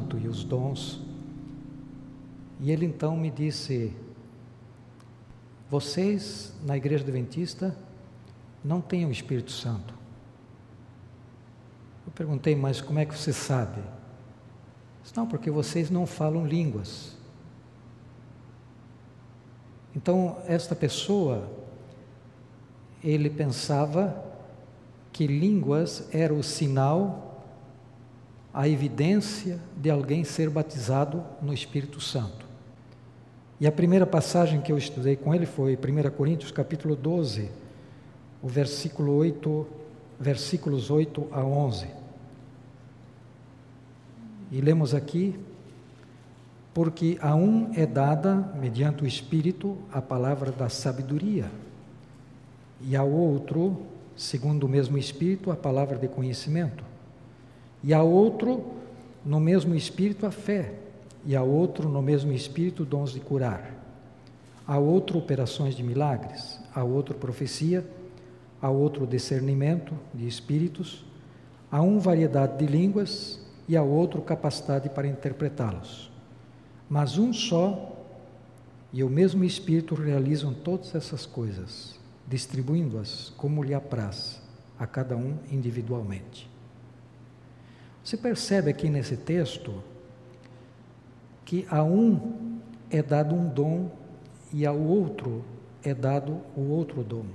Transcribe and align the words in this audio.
Santo 0.00 0.18
e 0.18 0.26
os 0.26 0.42
dons. 0.42 1.00
E 2.58 2.70
ele 2.70 2.86
então 2.86 3.16
me 3.16 3.30
disse: 3.30 3.94
Vocês 5.68 6.54
na 6.64 6.76
Igreja 6.76 7.04
Adventista 7.04 7.76
não 8.64 8.80
têm 8.80 9.04
o 9.04 9.10
Espírito 9.10 9.52
Santo. 9.52 9.94
Eu 12.06 12.12
perguntei, 12.12 12.56
mas 12.56 12.80
como 12.80 12.98
é 12.98 13.04
que 13.04 13.16
você 13.16 13.32
sabe? 13.32 13.82
Não, 15.16 15.26
porque 15.26 15.50
vocês 15.50 15.90
não 15.90 16.06
falam 16.06 16.46
línguas. 16.46 17.16
Então, 19.94 20.38
esta 20.46 20.74
pessoa, 20.74 21.50
ele 23.02 23.28
pensava 23.28 24.24
que 25.12 25.26
línguas 25.26 26.08
era 26.14 26.32
o 26.32 26.44
sinal, 26.44 27.29
a 28.52 28.68
evidência 28.68 29.58
de 29.76 29.90
alguém 29.90 30.24
ser 30.24 30.50
batizado 30.50 31.24
no 31.40 31.54
Espírito 31.54 32.00
Santo. 32.00 32.46
E 33.60 33.66
a 33.66 33.72
primeira 33.72 34.06
passagem 34.06 34.60
que 34.60 34.72
eu 34.72 34.78
estudei 34.78 35.16
com 35.16 35.34
ele 35.34 35.46
foi 35.46 35.76
1 35.76 36.10
Coríntios 36.16 36.50
capítulo 36.50 36.96
12, 36.96 37.50
o 38.42 38.48
versículo 38.48 39.14
8, 39.14 39.66
versículos 40.18 40.90
8 40.90 41.28
a 41.30 41.44
11. 41.44 41.86
E 44.50 44.60
lemos 44.60 44.94
aqui: 44.94 45.38
Porque 46.74 47.18
a 47.20 47.34
um 47.36 47.70
é 47.74 47.86
dada, 47.86 48.34
mediante 48.58 49.04
o 49.04 49.06
Espírito, 49.06 49.76
a 49.92 50.00
palavra 50.00 50.50
da 50.50 50.68
sabedoria, 50.68 51.50
e 52.80 52.96
ao 52.96 53.10
outro, 53.10 53.82
segundo 54.16 54.64
o 54.64 54.68
mesmo 54.68 54.96
Espírito, 54.96 55.50
a 55.50 55.56
palavra 55.56 55.98
de 55.98 56.08
conhecimento, 56.08 56.82
e 57.82 57.94
a 57.94 58.02
outro, 58.02 58.64
no 59.24 59.40
mesmo 59.40 59.74
Espírito, 59.74 60.26
a 60.26 60.30
fé, 60.30 60.74
e 61.24 61.36
a 61.36 61.42
outro, 61.42 61.88
no 61.88 62.02
mesmo 62.02 62.32
Espírito, 62.32 62.84
dons 62.84 63.12
de 63.12 63.20
curar, 63.20 63.74
a 64.66 64.78
outro, 64.78 65.18
operações 65.18 65.74
de 65.74 65.82
milagres, 65.82 66.58
a 66.74 66.84
outro, 66.84 67.14
profecia, 67.14 67.84
a 68.60 68.70
outro, 68.70 69.06
discernimento 69.06 69.94
de 70.14 70.26
espíritos, 70.26 71.04
a 71.70 71.80
um, 71.80 71.98
variedade 71.98 72.58
de 72.58 72.66
línguas, 72.66 73.40
e 73.70 73.76
a 73.76 73.84
outro 73.84 74.20
capacidade 74.20 74.88
para 74.88 75.06
interpretá-los. 75.06 76.10
Mas 76.88 77.18
um 77.18 77.32
só 77.32 77.96
e 78.92 79.04
o 79.04 79.08
mesmo 79.08 79.44
Espírito 79.44 79.94
realizam 79.94 80.52
todas 80.52 80.92
essas 80.92 81.24
coisas, 81.24 81.94
distribuindo-as 82.26 83.32
como 83.36 83.62
lhe 83.62 83.72
apraz 83.72 84.42
a 84.76 84.88
cada 84.88 85.16
um 85.16 85.36
individualmente. 85.52 86.49
Você 88.10 88.16
percebe 88.16 88.70
aqui 88.70 88.90
nesse 88.90 89.16
texto 89.16 89.72
que 91.44 91.64
a 91.70 91.84
um 91.84 92.58
é 92.90 93.00
dado 93.00 93.36
um 93.36 93.48
dom 93.48 93.88
e 94.52 94.66
ao 94.66 94.76
outro 94.76 95.44
é 95.80 95.94
dado 95.94 96.40
o 96.56 96.72
outro 96.72 97.04
dom. 97.04 97.26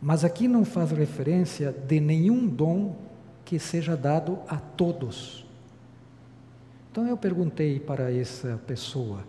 Mas 0.00 0.24
aqui 0.24 0.48
não 0.48 0.64
faz 0.64 0.92
referência 0.92 1.72
de 1.72 2.00
nenhum 2.00 2.46
dom 2.46 2.96
que 3.44 3.58
seja 3.58 3.94
dado 3.94 4.38
a 4.48 4.56
todos. 4.56 5.44
Então 6.90 7.06
eu 7.06 7.18
perguntei 7.18 7.78
para 7.78 8.10
essa 8.10 8.58
pessoa: 8.66 9.24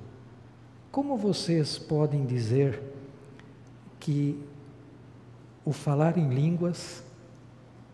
como 0.90 1.18
vocês 1.18 1.78
podem 1.78 2.26
dizer 2.26 2.82
que 4.00 4.42
o 5.66 5.74
falar 5.74 6.18
em 6.18 6.30
línguas 6.30 7.04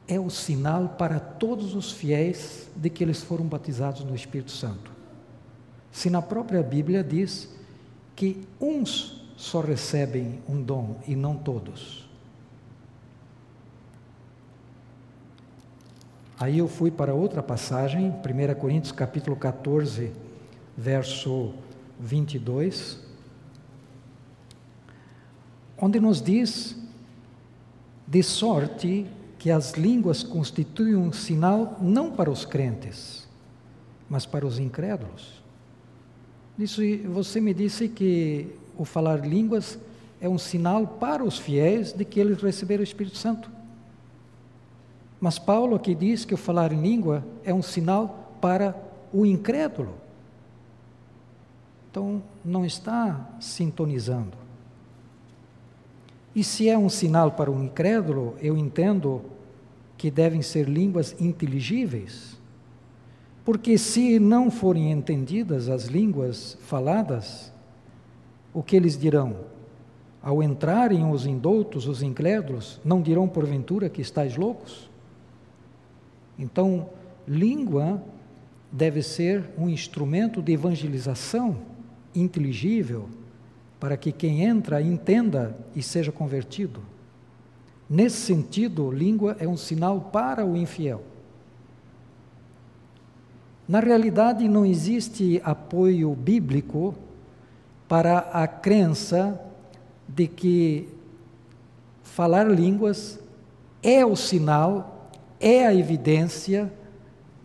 é 0.08 0.19
o 0.19 0.30
sinal 0.30 0.90
para 0.90 1.19
todos 1.19 1.75
os 1.75 1.91
fiéis 1.91 2.69
de 2.75 2.90
que 2.90 3.03
eles 3.03 3.22
foram 3.22 3.46
batizados 3.46 4.03
no 4.03 4.16
Espírito 4.16 4.52
Santo? 4.52 4.91
Se 5.91 6.09
na 6.09 6.22
própria 6.22 6.62
Bíblia 6.62 7.03
diz 7.03 7.50
que 8.16 8.47
uns 8.59 9.24
só 9.38 9.62
recebem 9.62 10.40
um 10.47 10.62
dom 10.62 10.97
e 11.08 11.16
não 11.16 11.36
todos. 11.36 12.08
Aí 16.40 16.58
eu 16.58 16.68
fui 16.68 16.92
para 16.92 17.13
outra 17.13 17.42
passagem, 17.42 18.09
1 18.09 18.59
Coríntios 18.59 18.92
capítulo 18.92 19.36
14, 19.36 20.12
verso 20.78 21.53
22, 22.00 23.00
onde 25.78 26.00
nos 26.00 26.22
diz 26.22 26.75
de 28.08 28.22
sorte 28.24 29.08
que 29.44 29.52
as 29.52 29.74
línguas 29.74 30.24
constituem 30.24 30.96
um 30.96 31.12
sinal 31.12 31.78
não 31.81 32.09
para 32.09 32.31
os 32.31 32.46
crentes, 32.46 33.28
mas 34.09 34.26
para 34.26 34.48
os 34.48 34.58
incrédulos. 34.58 35.44
Isso, 36.58 36.81
você 37.09 37.42
me 37.42 37.54
disse 37.54 37.90
que 37.90 38.56
o 38.78 38.86
falar 38.86 39.28
línguas 39.28 39.78
é 40.22 40.30
um 40.30 40.38
sinal 40.38 40.88
para 40.88 41.26
os 41.26 41.38
fiéis 41.38 41.92
de 41.92 42.06
que 42.06 42.22
eles 42.22 42.42
receberam 42.42 42.80
o 42.80 42.86
Espírito 42.86 43.18
Santo. 43.18 43.52
Mas 45.20 45.38
Paulo 45.38 45.75
aqui 45.75 45.94
diz 45.94 46.24
que 46.24 46.34
o 46.34 46.38
falar 46.38 46.72
em 46.72 46.81
língua 46.81 47.22
é 47.44 47.54
um 47.54 47.62
sinal 47.62 48.38
para 48.40 48.74
o 49.12 49.25
incrédulo. 49.25 49.94
Então, 51.92 52.24
não 52.46 52.66
está 52.66 53.30
sintonizando. 53.42 54.43
E 56.35 56.44
se 56.44 56.67
é 56.67 56.77
um 56.77 56.89
sinal 56.89 57.31
para 57.31 57.51
o 57.51 57.63
incrédulo, 57.63 58.35
eu 58.41 58.57
entendo 58.57 59.21
que 59.97 60.09
devem 60.09 60.41
ser 60.41 60.67
línguas 60.67 61.16
inteligíveis. 61.19 62.39
Porque 63.45 63.77
se 63.77 64.19
não 64.19 64.49
forem 64.49 64.91
entendidas 64.91 65.69
as 65.69 65.85
línguas 65.85 66.57
faladas, 66.61 67.53
o 68.53 68.63
que 68.63 68.75
eles 68.75 68.97
dirão? 68.97 69.38
Ao 70.21 70.41
entrarem 70.41 71.09
os 71.09 71.25
indoutos, 71.25 71.88
os 71.88 72.01
incrédulos, 72.01 72.79
não 72.83 73.01
dirão 73.01 73.27
porventura 73.27 73.89
que 73.89 74.01
estáis 74.01 74.38
loucos? 74.38 74.89
Então, 76.39 76.89
língua 77.27 78.01
deve 78.71 79.03
ser 79.03 79.44
um 79.57 79.69
instrumento 79.69 80.41
de 80.41 80.53
evangelização 80.53 81.57
inteligível 82.15 83.07
para 83.83 83.97
que 83.97 84.13
quem 84.13 84.45
entra 84.45 84.81
entenda 84.81 85.57
e 85.75 85.83
seja 85.83 86.09
convertido. 86.09 86.79
Nesse 87.89 88.16
sentido, 88.16 88.89
língua 88.89 89.35
é 89.41 89.45
um 89.45 89.57
sinal 89.57 89.99
para 89.99 90.45
o 90.45 90.55
infiel. 90.55 91.03
Na 93.67 93.81
realidade, 93.81 94.47
não 94.47 94.66
existe 94.66 95.41
apoio 95.44 96.16
bíblico 96.16 96.95
para 97.85 98.19
a 98.19 98.47
crença 98.47 99.38
de 100.07 100.27
que 100.27 100.88
falar 102.03 102.50
línguas 102.50 103.19
é 103.83 104.05
o 104.05 104.15
sinal 104.15 105.09
é 105.41 105.68
a 105.68 105.75
evidência 105.75 106.71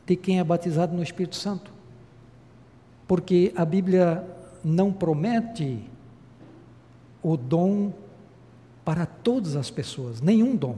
de 0.06 0.14
quem 0.14 0.38
é 0.38 0.44
batizado 0.44 0.94
no 0.94 1.02
Espírito 1.02 1.34
Santo. 1.34 1.72
Porque 3.08 3.52
a 3.56 3.64
Bíblia 3.64 4.24
não 4.62 4.92
promete 4.92 5.97
o 7.22 7.36
dom 7.36 7.92
para 8.84 9.04
todas 9.04 9.56
as 9.56 9.70
pessoas, 9.70 10.20
nenhum 10.20 10.56
dom. 10.56 10.76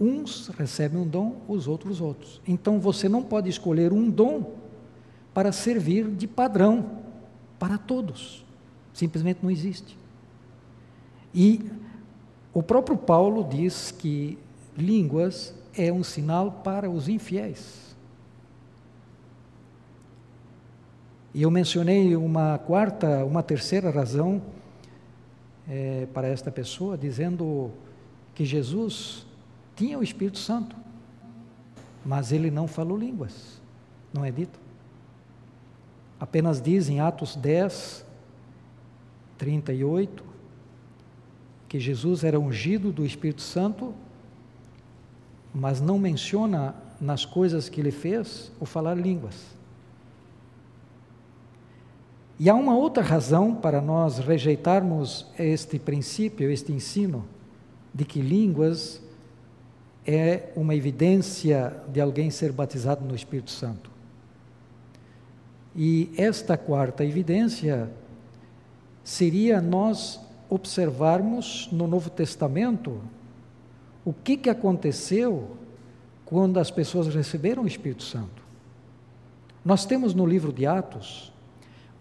Uns 0.00 0.48
recebem 0.48 1.00
um 1.00 1.06
dom, 1.06 1.36
os 1.48 1.66
outros 1.66 2.00
outros. 2.00 2.40
Então 2.46 2.78
você 2.78 3.08
não 3.08 3.22
pode 3.22 3.48
escolher 3.48 3.92
um 3.92 4.10
dom 4.10 4.52
para 5.34 5.52
servir 5.52 6.08
de 6.08 6.26
padrão 6.26 7.02
para 7.58 7.78
todos. 7.78 8.44
Simplesmente 8.92 9.40
não 9.42 9.50
existe. 9.50 9.96
E 11.34 11.70
o 12.52 12.62
próprio 12.62 12.96
Paulo 12.96 13.44
diz 13.48 13.90
que 13.90 14.38
línguas 14.76 15.54
é 15.76 15.92
um 15.92 16.04
sinal 16.04 16.60
para 16.64 16.90
os 16.90 17.08
infiéis. 17.08 17.96
E 21.34 21.42
eu 21.42 21.50
mencionei 21.50 22.14
uma 22.14 22.58
quarta, 22.58 23.24
uma 23.24 23.42
terceira 23.42 23.90
razão 23.90 24.42
é, 25.68 26.06
para 26.12 26.28
esta 26.28 26.50
pessoa, 26.50 26.96
dizendo 26.96 27.70
que 28.34 28.44
Jesus 28.44 29.26
tinha 29.76 29.98
o 29.98 30.02
Espírito 30.02 30.38
Santo, 30.38 30.76
mas 32.04 32.32
ele 32.32 32.50
não 32.50 32.66
falou 32.66 32.98
línguas, 32.98 33.60
não 34.12 34.24
é 34.24 34.30
dito? 34.30 34.58
Apenas 36.18 36.60
diz 36.60 36.88
em 36.88 37.00
Atos 37.00 37.36
10, 37.36 38.06
38, 39.38 40.24
que 41.68 41.80
Jesus 41.80 42.22
era 42.22 42.38
ungido 42.38 42.92
do 42.92 43.04
Espírito 43.04 43.42
Santo 43.42 43.94
mas 45.54 45.80
não 45.80 45.98
menciona 45.98 46.74
nas 47.00 47.24
coisas 47.24 47.68
que 47.68 47.80
ele 47.80 47.90
fez 47.90 48.50
o 48.58 48.64
falar 48.64 48.94
línguas. 48.94 49.34
E 52.42 52.50
há 52.50 52.56
uma 52.56 52.74
outra 52.74 53.04
razão 53.04 53.54
para 53.54 53.80
nós 53.80 54.18
rejeitarmos 54.18 55.28
este 55.38 55.78
princípio, 55.78 56.50
este 56.50 56.72
ensino, 56.72 57.24
de 57.94 58.04
que 58.04 58.20
línguas 58.20 59.00
é 60.04 60.48
uma 60.56 60.74
evidência 60.74 61.72
de 61.86 62.00
alguém 62.00 62.32
ser 62.32 62.50
batizado 62.50 63.04
no 63.04 63.14
Espírito 63.14 63.52
Santo. 63.52 63.92
E 65.76 66.12
esta 66.16 66.56
quarta 66.56 67.04
evidência 67.04 67.88
seria 69.04 69.60
nós 69.60 70.18
observarmos 70.50 71.68
no 71.70 71.86
Novo 71.86 72.10
Testamento 72.10 73.00
o 74.04 74.12
que, 74.12 74.36
que 74.36 74.50
aconteceu 74.50 75.56
quando 76.24 76.58
as 76.58 76.72
pessoas 76.72 77.06
receberam 77.14 77.62
o 77.62 77.68
Espírito 77.68 78.02
Santo. 78.02 78.42
Nós 79.64 79.86
temos 79.86 80.12
no 80.12 80.26
livro 80.26 80.52
de 80.52 80.66
Atos 80.66 81.32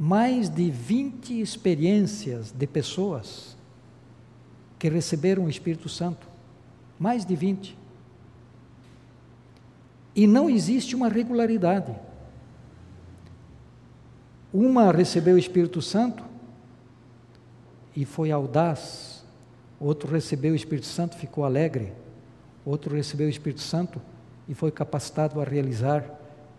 mais 0.03 0.49
de 0.49 0.71
20 0.71 1.39
experiências 1.39 2.51
de 2.51 2.65
pessoas 2.65 3.55
que 4.79 4.89
receberam 4.89 5.45
o 5.45 5.49
Espírito 5.49 5.87
Santo. 5.87 6.27
Mais 6.97 7.23
de 7.23 7.35
20. 7.35 7.77
E 10.15 10.25
não 10.25 10.49
existe 10.49 10.95
uma 10.95 11.07
regularidade. 11.07 11.95
Uma 14.51 14.91
recebeu 14.91 15.35
o 15.35 15.37
Espírito 15.37 15.83
Santo 15.83 16.23
e 17.95 18.03
foi 18.03 18.31
audaz, 18.31 19.23
outro 19.79 20.11
recebeu 20.11 20.53
o 20.53 20.55
Espírito 20.55 20.87
Santo, 20.87 21.15
ficou 21.15 21.45
alegre, 21.45 21.93
outro 22.65 22.95
recebeu 22.95 23.27
o 23.27 23.29
Espírito 23.29 23.61
Santo 23.61 24.01
e 24.49 24.55
foi 24.55 24.71
capacitado 24.71 25.39
a 25.39 25.43
realizar 25.43 26.03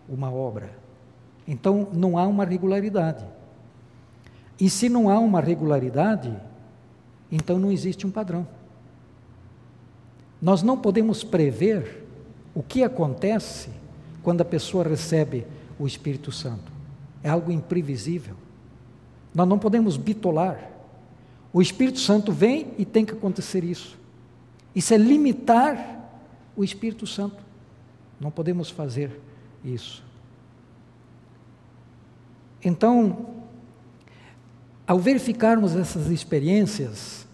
uma 0.07 0.31
obra. 0.31 0.82
Então 1.47 1.87
não 1.93 2.17
há 2.17 2.25
uma 2.25 2.45
regularidade. 2.45 3.25
E 4.59 4.69
se 4.69 4.87
não 4.87 5.09
há 5.09 5.19
uma 5.19 5.41
regularidade, 5.41 6.35
então 7.31 7.59
não 7.59 7.71
existe 7.71 8.05
um 8.05 8.11
padrão. 8.11 8.47
Nós 10.41 10.61
não 10.61 10.77
podemos 10.77 11.23
prever 11.23 12.05
o 12.53 12.61
que 12.61 12.83
acontece 12.83 13.69
quando 14.21 14.41
a 14.41 14.45
pessoa 14.45 14.83
recebe 14.83 15.45
o 15.79 15.87
Espírito 15.87 16.31
Santo. 16.31 16.71
É 17.23 17.29
algo 17.29 17.51
imprevisível. 17.51 18.35
Nós 19.33 19.47
não 19.47 19.57
podemos 19.57 19.97
bitolar. 19.97 20.69
O 21.51 21.61
Espírito 21.61 21.99
Santo 21.99 22.31
vem 22.31 22.73
e 22.77 22.85
tem 22.85 23.05
que 23.05 23.13
acontecer 23.13 23.63
isso. 23.63 23.97
Isso 24.75 24.93
é 24.93 24.97
limitar 24.97 26.09
o 26.55 26.63
Espírito 26.63 27.05
Santo. 27.07 27.37
Não 28.19 28.31
podemos 28.31 28.69
fazer 28.69 29.19
isso. 29.63 30.03
Então, 32.63 33.27
ao 34.87 34.99
verificarmos 34.99 35.75
essas 35.75 36.07
experiências 36.07 37.27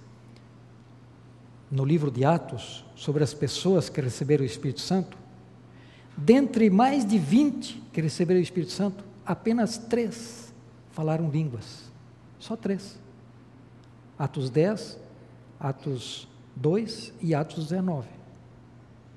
no 1.69 1.85
livro 1.85 2.09
de 2.09 2.25
Atos, 2.25 2.85
sobre 2.95 3.23
as 3.23 3.33
pessoas 3.33 3.87
que 3.87 4.01
receberam 4.01 4.43
o 4.43 4.45
Espírito 4.45 4.81
Santo, 4.81 5.17
dentre 6.17 6.69
mais 6.69 7.05
de 7.05 7.17
20 7.17 7.83
que 7.93 8.01
receberam 8.01 8.39
o 8.39 8.43
Espírito 8.43 8.71
Santo, 8.71 9.03
apenas 9.25 9.77
três 9.77 10.53
falaram 10.91 11.29
línguas. 11.29 11.89
Só 12.39 12.55
três. 12.55 12.99
Atos 14.17 14.49
10, 14.49 14.99
Atos 15.59 16.27
2 16.55 17.13
e 17.21 17.33
Atos 17.33 17.69
19. 17.69 18.07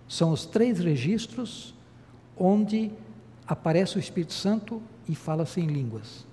São 0.07 0.31
os 0.31 0.47
três 0.47 0.79
registros 0.79 1.75
onde 2.37 2.93
aparece 3.47 3.97
o 3.97 3.99
Espírito 3.99 4.33
Santo 4.33 4.81
e 5.09 5.15
fala-se 5.15 5.61
em 5.61 5.67
línguas. 5.67 6.27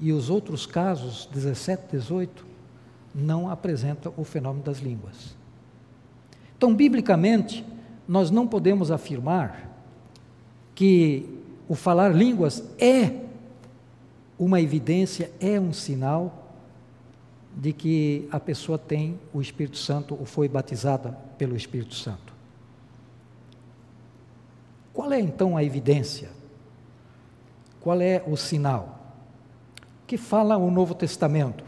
E 0.00 0.12
os 0.12 0.30
outros 0.30 0.66
casos, 0.66 1.28
17, 1.32 1.92
18, 1.92 2.46
não 3.14 3.48
apresentam 3.48 4.12
o 4.16 4.24
fenômeno 4.24 4.64
das 4.64 4.78
línguas. 4.78 5.36
Então, 6.56 6.74
biblicamente, 6.74 7.64
nós 8.06 8.30
não 8.30 8.46
podemos 8.46 8.90
afirmar 8.90 9.70
que 10.74 11.28
o 11.68 11.74
falar 11.74 12.10
línguas 12.14 12.64
é 12.78 13.22
uma 14.38 14.60
evidência, 14.60 15.30
é 15.40 15.60
um 15.60 15.72
sinal 15.72 16.42
de 17.56 17.72
que 17.72 18.28
a 18.30 18.40
pessoa 18.40 18.78
tem 18.78 19.18
o 19.32 19.40
Espírito 19.40 19.76
Santo 19.76 20.16
ou 20.18 20.24
foi 20.24 20.48
batizada 20.48 21.12
pelo 21.36 21.54
Espírito 21.54 21.94
Santo. 21.94 22.32
Qual 24.92 25.12
é 25.12 25.20
então 25.20 25.56
a 25.56 25.62
evidência? 25.62 26.30
Qual 27.82 28.00
é 28.00 28.22
o 28.26 28.36
sinal? 28.36 29.16
Que 30.06 30.16
fala 30.16 30.56
o 30.56 30.70
Novo 30.70 30.94
Testamento? 30.94 31.64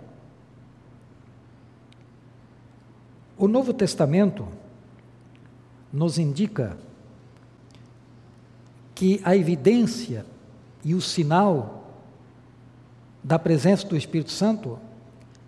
O 3.37 3.49
Novo 3.49 3.75
Testamento 3.75 4.47
nos 5.93 6.19
indica 6.19 6.77
que 8.95 9.21
a 9.25 9.37
evidência 9.37 10.25
e 10.85 10.95
o 10.95 11.01
sinal 11.01 11.85
da 13.23 13.39
presença 13.39 13.87
do 13.89 13.97
Espírito 13.97 14.31
Santo 14.31 14.79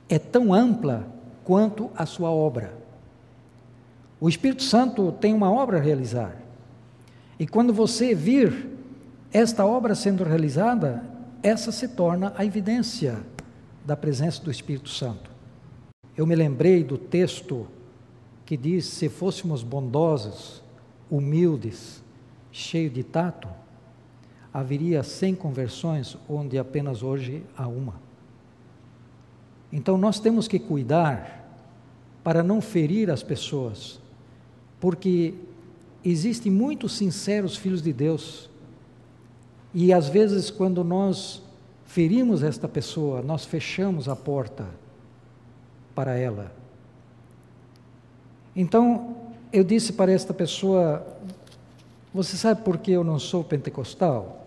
é 0.09 0.19
tão 0.19 0.53
ampla 0.53 1.07
quanto 1.45 1.91
a 1.95 2.05
sua 2.07 2.31
obra. 2.31 2.75
O 4.21 4.29
Espírito 4.29 4.65
Santo 4.65 5.13
tem 5.13 5.33
uma 5.33 5.53
obra 5.53 5.79
a 5.79 5.81
realizar. 5.81 6.37
E 7.39 7.47
quando 7.47 7.73
você 7.73 8.15
vir 8.15 8.76
esta 9.37 9.67
obra 9.67 9.95
sendo 9.95 10.25
realizada, 10.25 11.05
essa 11.43 11.71
se 11.71 11.89
torna 11.89 12.33
a 12.39 12.45
evidência 12.45 13.21
da 13.85 13.95
presença 13.95 14.43
do 14.43 14.51
Espírito 14.51 14.89
Santo. 14.89 15.31
Eu 16.17 16.27
me 16.27 16.35
lembrei 16.35 16.83
do 16.83 16.97
texto 16.97 17.69
que 18.47 18.57
diz: 18.57 18.87
se 18.87 19.11
fôssemos 19.11 19.63
bondosos, 19.63 20.63
humildes, 21.11 22.03
cheios 22.51 22.95
de 22.95 23.05
tato, 23.05 23.47
haveria 24.55 25.03
cem 25.03 25.35
conversões 25.35 26.17
onde 26.27 26.59
apenas 26.59 27.03
hoje 27.03 27.45
há 27.55 27.69
uma. 27.69 28.01
Então 29.71 29.99
nós 29.99 30.19
temos 30.19 30.49
que 30.49 30.59
cuidar 30.59 31.47
para 32.25 32.43
não 32.43 32.63
ferir 32.63 33.11
as 33.11 33.23
pessoas, 33.23 34.01
porque 34.81 35.35
existem 36.03 36.51
muitos 36.51 36.97
sinceros 36.97 37.55
filhos 37.55 37.83
de 37.83 37.93
Deus, 37.93 38.49
e 39.79 39.93
às 39.93 40.09
vezes 40.09 40.49
quando 40.49 40.83
nós 40.83 41.43
ferimos 41.85 42.43
esta 42.43 42.67
pessoa, 42.67 43.21
nós 43.21 43.45
fechamos 43.45 44.09
a 44.09 44.17
porta 44.17 44.67
para 45.95 46.17
ela. 46.17 46.51
Então, 48.57 49.17
eu 49.53 49.63
disse 49.63 49.93
para 49.93 50.11
esta 50.11 50.33
pessoa: 50.33 51.07
Você 52.15 52.39
sabe 52.39 52.63
por 52.63 52.79
que 52.79 52.91
eu 52.91 53.05
não 53.05 53.19
sou 53.19 53.45
pentecostal? 53.45 54.47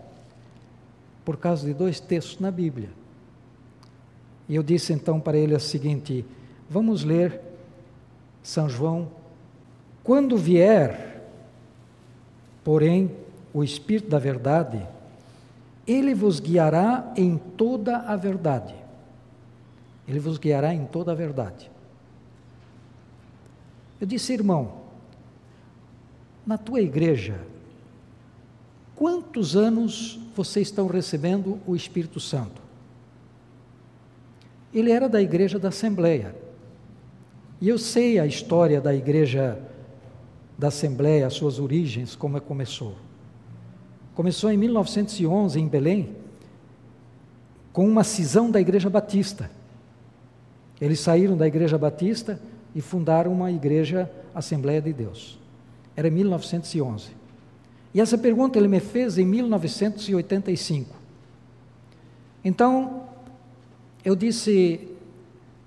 Por 1.24 1.36
causa 1.36 1.64
de 1.64 1.74
dois 1.74 2.00
textos 2.00 2.40
na 2.40 2.50
Bíblia. 2.50 2.90
E 4.48 4.56
eu 4.56 4.64
disse 4.64 4.92
então 4.92 5.20
para 5.20 5.38
ele 5.38 5.54
o 5.54 5.60
seguinte: 5.60 6.24
Vamos 6.68 7.04
ler 7.04 7.40
São 8.42 8.68
João. 8.68 9.08
Quando 10.02 10.36
vier, 10.36 11.22
porém, 12.64 13.12
o 13.54 13.62
Espírito 13.62 14.10
da 14.10 14.18
Verdade, 14.18 14.84
ele 15.86 16.14
vos 16.14 16.40
guiará 16.40 17.12
em 17.16 17.36
toda 17.36 17.98
a 17.98 18.16
verdade. 18.16 18.74
Ele 20.06 20.18
vos 20.18 20.38
guiará 20.38 20.74
em 20.74 20.86
toda 20.86 21.12
a 21.12 21.14
verdade. 21.14 21.70
Eu 24.00 24.06
disse, 24.06 24.32
irmão, 24.32 24.80
na 26.46 26.56
tua 26.56 26.80
igreja, 26.80 27.40
quantos 28.96 29.56
anos 29.56 30.18
vocês 30.34 30.68
estão 30.68 30.86
recebendo 30.86 31.60
o 31.66 31.76
Espírito 31.76 32.18
Santo? 32.18 32.60
Ele 34.72 34.90
era 34.90 35.08
da 35.08 35.20
igreja 35.20 35.58
da 35.58 35.68
Assembleia. 35.68 36.34
E 37.60 37.68
eu 37.68 37.78
sei 37.78 38.18
a 38.18 38.26
história 38.26 38.80
da 38.80 38.94
igreja 38.94 39.60
da 40.56 40.68
Assembleia, 40.68 41.26
as 41.26 41.34
suas 41.34 41.58
origens, 41.58 42.14
como 42.14 42.36
é 42.36 42.40
começou. 42.40 42.96
Começou 44.20 44.52
em 44.52 44.56
1911 44.58 45.58
em 45.58 45.66
Belém, 45.66 46.14
com 47.72 47.88
uma 47.88 48.04
cisão 48.04 48.50
da 48.50 48.60
Igreja 48.60 48.90
Batista. 48.90 49.50
Eles 50.78 51.00
saíram 51.00 51.38
da 51.38 51.46
Igreja 51.46 51.78
Batista 51.78 52.38
e 52.74 52.82
fundaram 52.82 53.32
uma 53.32 53.50
igreja 53.50 54.12
Assembleia 54.34 54.82
de 54.82 54.92
Deus. 54.92 55.38
Era 55.96 56.10
1911. 56.10 57.12
E 57.94 58.00
essa 58.02 58.18
pergunta 58.18 58.58
ele 58.58 58.68
me 58.68 58.78
fez 58.78 59.16
em 59.16 59.24
1985. 59.24 60.94
Então, 62.44 63.04
eu 64.04 64.14
disse: 64.14 64.86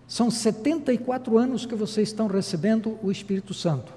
são 0.08 0.30
74 0.30 1.40
anos 1.40 1.66
que 1.66 1.74
vocês 1.74 2.10
estão 2.10 2.28
recebendo 2.28 3.00
o 3.02 3.10
Espírito 3.10 3.52
Santo. 3.52 3.92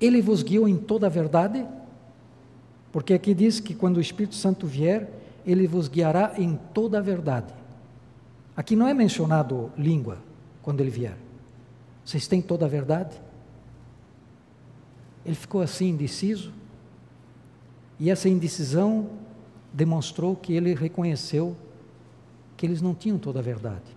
Ele 0.00 0.22
vos 0.22 0.42
guiou 0.42 0.66
em 0.66 0.78
toda 0.78 1.06
a 1.06 1.10
verdade? 1.10 1.62
Porque 2.92 3.14
aqui 3.14 3.34
diz 3.34 3.60
que 3.60 3.74
quando 3.74 3.98
o 3.98 4.00
Espírito 4.00 4.34
Santo 4.34 4.66
vier, 4.66 5.08
ele 5.46 5.66
vos 5.66 5.88
guiará 5.88 6.34
em 6.36 6.58
toda 6.74 6.98
a 6.98 7.02
verdade. 7.02 7.52
Aqui 8.56 8.74
não 8.74 8.88
é 8.88 8.94
mencionado 8.94 9.70
língua, 9.76 10.18
quando 10.62 10.80
ele 10.80 10.90
vier. 10.90 11.16
Vocês 12.04 12.26
têm 12.26 12.42
toda 12.42 12.66
a 12.66 12.68
verdade? 12.68 13.20
ele 15.24 15.34
ficou 15.34 15.60
assim 15.60 15.88
indeciso. 15.88 16.52
E 17.98 18.10
essa 18.10 18.28
indecisão 18.28 19.10
demonstrou 19.72 20.34
que 20.34 20.54
ele 20.54 20.74
reconheceu 20.74 21.56
que 22.56 22.66
eles 22.66 22.80
não 22.80 22.94
tinham 22.94 23.18
toda 23.18 23.38
a 23.38 23.42
verdade. 23.42 23.96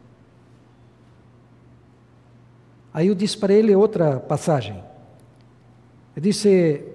Aí 2.94 3.08
eu 3.08 3.16
disse 3.16 3.38
para 3.38 3.54
ele 3.54 3.76
outra 3.76 4.20
passagem. 4.20 4.84
Eu 6.16 6.22
disse: 6.22 6.86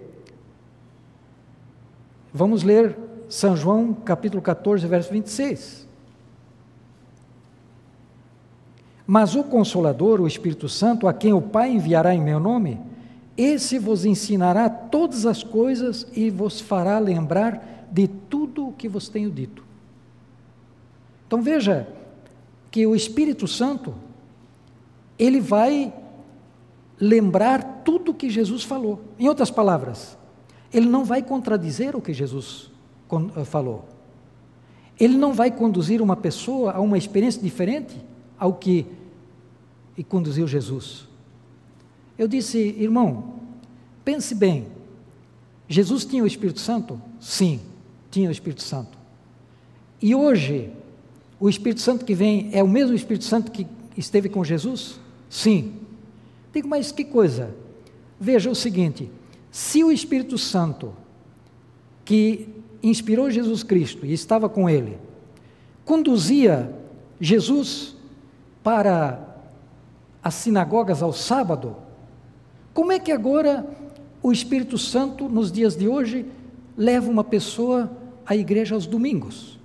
Vamos 2.32 2.62
ler 2.62 2.96
São 3.28 3.56
João 3.56 3.92
capítulo 3.94 4.42
14, 4.42 4.86
verso 4.86 5.10
26. 5.10 5.88
Mas 9.06 9.34
o 9.34 9.42
Consolador, 9.42 10.20
o 10.20 10.26
Espírito 10.26 10.68
Santo, 10.68 11.08
a 11.08 11.14
quem 11.14 11.32
o 11.32 11.40
Pai 11.40 11.70
enviará 11.70 12.14
em 12.14 12.20
meu 12.20 12.38
nome, 12.38 12.78
esse 13.38 13.78
vos 13.78 14.04
ensinará 14.04 14.68
todas 14.68 15.24
as 15.24 15.42
coisas 15.42 16.06
e 16.12 16.28
vos 16.28 16.60
fará 16.60 16.98
lembrar 16.98 17.86
de 17.90 18.06
tudo 18.06 18.68
o 18.68 18.72
que 18.72 18.88
vos 18.88 19.08
tenho 19.08 19.30
dito. 19.30 19.64
Então 21.26 21.40
veja 21.40 21.88
que 22.70 22.86
o 22.86 22.94
Espírito 22.94 23.48
Santo, 23.48 23.94
ele 25.18 25.40
vai 25.40 25.92
lembrar 27.00 27.82
tudo 27.84 28.10
o 28.10 28.14
que 28.14 28.28
Jesus 28.28 28.64
falou. 28.64 29.00
Em 29.18 29.28
outras 29.28 29.50
palavras, 29.50 30.17
ele 30.72 30.86
não 30.86 31.04
vai 31.04 31.22
contradizer 31.22 31.96
o 31.96 32.00
que 32.00 32.12
Jesus 32.12 32.70
eh, 33.36 33.44
falou. 33.44 33.88
Ele 34.98 35.16
não 35.16 35.32
vai 35.32 35.50
conduzir 35.50 36.02
uma 36.02 36.16
pessoa 36.16 36.72
a 36.72 36.80
uma 36.80 36.98
experiência 36.98 37.40
diferente 37.40 37.96
ao 38.38 38.54
que 38.54 38.86
conduziu 40.08 40.46
Jesus. 40.46 41.06
Eu 42.18 42.26
disse, 42.26 42.58
irmão, 42.78 43.34
pense 44.04 44.34
bem. 44.34 44.66
Jesus 45.68 46.04
tinha 46.04 46.22
o 46.22 46.26
Espírito 46.26 46.60
Santo? 46.60 47.00
Sim, 47.20 47.60
tinha 48.10 48.28
o 48.28 48.32
Espírito 48.32 48.62
Santo. 48.62 48.98
E 50.00 50.14
hoje, 50.14 50.70
o 51.38 51.48
Espírito 51.48 51.80
Santo 51.80 52.04
que 52.04 52.14
vem 52.14 52.50
é 52.52 52.62
o 52.62 52.68
mesmo 52.68 52.94
Espírito 52.94 53.24
Santo 53.24 53.50
que 53.50 53.66
esteve 53.96 54.28
com 54.28 54.44
Jesus? 54.44 54.98
Sim. 55.28 55.74
Digo, 56.52 56.68
mas 56.68 56.90
que 56.90 57.04
coisa? 57.04 57.54
Veja 58.18 58.50
o 58.50 58.54
seguinte: 58.54 59.10
se 59.50 59.82
o 59.82 59.90
Espírito 59.90 60.36
Santo, 60.36 60.94
que 62.04 62.48
inspirou 62.82 63.30
Jesus 63.30 63.62
Cristo 63.62 64.06
e 64.06 64.12
estava 64.12 64.48
com 64.48 64.68
ele, 64.68 64.98
conduzia 65.84 66.74
Jesus 67.20 67.96
para 68.62 69.24
as 70.22 70.34
sinagogas 70.34 71.02
ao 71.02 71.12
sábado, 71.12 71.76
como 72.74 72.92
é 72.92 72.98
que 72.98 73.10
agora 73.10 73.68
o 74.22 74.30
Espírito 74.30 74.76
Santo, 74.78 75.28
nos 75.28 75.50
dias 75.50 75.76
de 75.76 75.88
hoje, 75.88 76.26
leva 76.76 77.10
uma 77.10 77.24
pessoa 77.24 77.90
à 78.26 78.36
igreja 78.36 78.74
aos 78.74 78.86
domingos? 78.86 79.58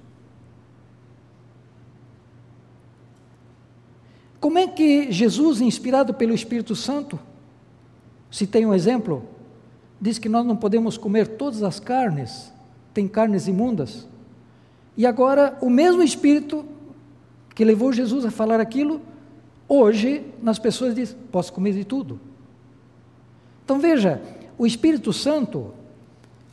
Como 4.40 4.58
é 4.58 4.68
que 4.68 5.12
Jesus, 5.12 5.62
inspirado 5.62 6.14
pelo 6.14 6.34
Espírito 6.34 6.76
Santo, 6.76 7.20
se 8.30 8.46
tem 8.46 8.66
um 8.66 8.74
exemplo, 8.74 9.26
diz 10.04 10.20
que 10.20 10.30
nós 10.30 10.46
não 10.46 10.56
podemos 10.56 11.00
comer 11.00 11.30
todas 11.30 11.64
as 11.64 11.80
carnes, 11.80 12.54
tem 12.94 13.08
carnes 13.08 13.48
imundas. 13.48 14.08
E 14.96 15.08
agora, 15.08 15.58
o 15.62 15.70
mesmo 15.70 16.04
Espírito 16.04 16.64
que 17.56 17.64
levou 17.64 17.92
Jesus 17.92 18.26
a 18.26 18.32
falar 18.32 18.60
aquilo, 18.60 19.02
Hoje, 19.68 20.26
nas 20.42 20.60
pessoas 20.60 20.94
diz, 20.94 21.16
posso 21.32 21.52
comer 21.54 21.74
de 21.74 21.84
tudo. 21.84 22.20
Então 23.64 23.80
veja, 23.80 24.22
o 24.58 24.68
Espírito 24.68 25.14
Santo, 25.14 25.74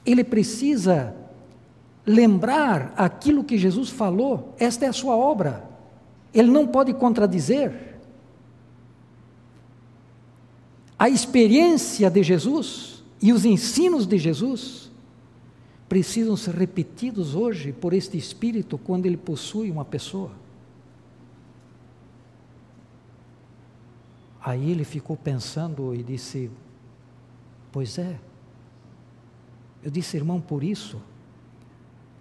ele 0.07 0.23
precisa 0.25 1.15
lembrar 2.07 2.95
aquilo 2.97 3.45
que 3.45 3.59
Jesus 3.59 3.91
falou, 3.91 4.55
esta 4.59 4.87
é 4.87 4.89
a 4.89 4.93
sua 4.93 5.17
obra. 5.17 5.69
Ele 6.33 6.51
não 6.51 6.67
pode 6.67 6.95
contradizer. 6.95 7.99
A 10.99 11.09
experiência 11.09 12.09
de 12.09 12.23
Jesus 12.23 13.00
e 13.23 13.33
os 13.33 13.45
ensinos 13.45 14.07
de 14.07 14.17
Jesus 14.17 14.91
precisam 15.89 16.37
ser 16.37 16.55
repetidos 16.55 17.35
hoje 17.35 17.73
por 17.73 17.93
este 17.93 18.17
Espírito 18.17 18.79
quando 18.79 19.07
ele 19.07 19.17
possui 19.17 19.71
uma 19.71 19.85
pessoa. 19.85 20.31
Aí 24.43 24.71
ele 24.71 24.85
ficou 24.85 25.17
pensando 25.17 25.95
e 25.95 26.03
disse: 26.03 26.51
Pois 27.71 27.99
é. 27.99 28.19
Eu 29.83 29.91
disse, 29.91 30.17
irmão, 30.17 30.41
por 30.41 30.63
isso 30.63 31.01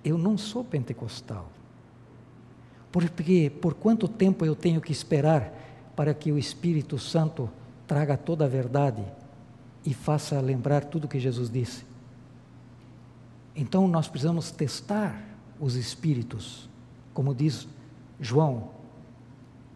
eu 0.03 0.17
não 0.17 0.37
sou 0.37 0.63
pentecostal. 0.63 1.49
Porque 2.91 3.51
por 3.61 3.73
quanto 3.73 4.07
tempo 4.07 4.45
eu 4.45 4.55
tenho 4.55 4.81
que 4.81 4.91
esperar 4.91 5.53
para 5.95 6.13
que 6.13 6.31
o 6.31 6.37
Espírito 6.37 6.97
Santo 6.97 7.49
traga 7.85 8.17
toda 8.17 8.45
a 8.45 8.47
verdade 8.47 9.03
e 9.85 9.93
faça 9.93 10.39
lembrar 10.39 10.85
tudo 10.85 11.07
que 11.07 11.19
Jesus 11.19 11.49
disse? 11.49 11.85
Então 13.55 13.87
nós 13.87 14.07
precisamos 14.07 14.51
testar 14.51 15.21
os 15.59 15.75
espíritos, 15.75 16.69
como 17.13 17.35
diz 17.35 17.67
João, 18.19 18.69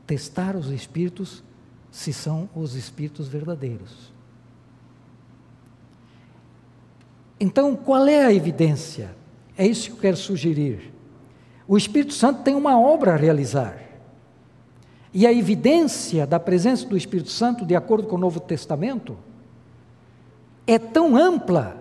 testar 0.06 0.56
os 0.56 0.70
espíritos 0.70 1.44
se 1.92 2.12
são 2.12 2.50
os 2.56 2.76
espíritos 2.76 3.28
verdadeiros. 3.28 4.12
Então, 7.40 7.76
qual 7.76 8.08
é 8.08 8.26
a 8.26 8.34
evidência? 8.34 9.16
É 9.58 9.68
isso 9.68 9.90
que 9.90 9.98
eu 9.98 10.02
quero 10.02 10.18
sugerir. 10.18 10.94
O 11.68 11.78
Espírito 11.78 12.14
Santo 12.14 12.42
tem 12.42 12.56
uma 12.56 12.80
obra 12.80 13.14
a 13.14 13.18
realizar. 13.18 13.78
E 15.14 15.28
a 15.28 15.34
evidência 15.34 16.26
da 16.26 16.40
presença 16.40 16.88
do 16.88 16.98
Espírito 16.98 17.30
Santo, 17.30 17.66
de 17.66 17.76
acordo 17.76 18.08
com 18.08 18.16
o 18.16 18.20
Novo 18.20 18.40
Testamento, 18.40 19.18
é 20.66 20.78
tão 20.80 21.16
ampla 21.16 21.78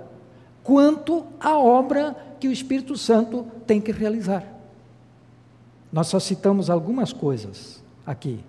quanto 0.62 1.24
a 1.38 1.56
obra 1.56 2.16
que 2.38 2.48
o 2.48 2.52
Espírito 2.52 2.96
Santo 2.96 3.46
tem 3.66 3.80
que 3.80 3.92
realizar. 3.92 4.44
Nós 5.92 6.06
só 6.06 6.18
citamos 6.18 6.70
algumas 6.70 7.12
coisas 7.12 7.82
aqui 8.06 8.40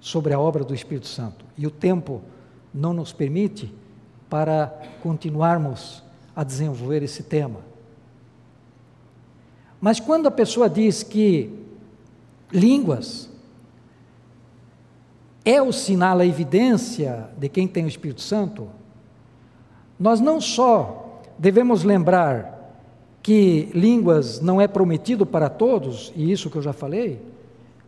sobre 0.00 0.34
a 0.34 0.38
obra 0.38 0.62
do 0.62 0.74
Espírito 0.74 1.06
Santo. 1.06 1.44
E 1.56 1.66
o 1.66 1.70
tempo 1.70 2.20
não 2.72 2.92
nos 2.92 3.12
permite 3.12 3.72
para 4.28 4.66
continuarmos 5.02 6.02
a 6.36 6.44
desenvolver 6.44 7.02
esse 7.02 7.22
tema. 7.22 7.60
Mas 9.80 10.00
quando 10.00 10.26
a 10.26 10.30
pessoa 10.30 10.68
diz 10.68 11.02
que 11.02 11.50
línguas 12.52 13.30
é 15.44 15.60
o 15.60 15.72
sinal, 15.72 16.18
a 16.18 16.26
evidência 16.26 17.28
de 17.36 17.48
quem 17.48 17.68
tem 17.68 17.84
o 17.84 17.88
Espírito 17.88 18.22
Santo, 18.22 18.68
nós 19.98 20.20
não 20.20 20.40
só 20.40 21.22
devemos 21.38 21.84
lembrar 21.84 22.54
que 23.22 23.70
línguas 23.74 24.40
não 24.40 24.60
é 24.60 24.68
prometido 24.68 25.24
para 25.24 25.48
todos, 25.48 26.12
e 26.14 26.30
isso 26.30 26.50
que 26.50 26.56
eu 26.56 26.62
já 26.62 26.72
falei, 26.72 27.22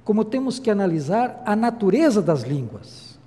como 0.05 0.25
temos 0.25 0.59
que 0.59 0.71
analisar 0.71 1.43
a 1.45 1.55
natureza 1.55 2.23
das 2.23 2.43
línguas. 2.43 3.19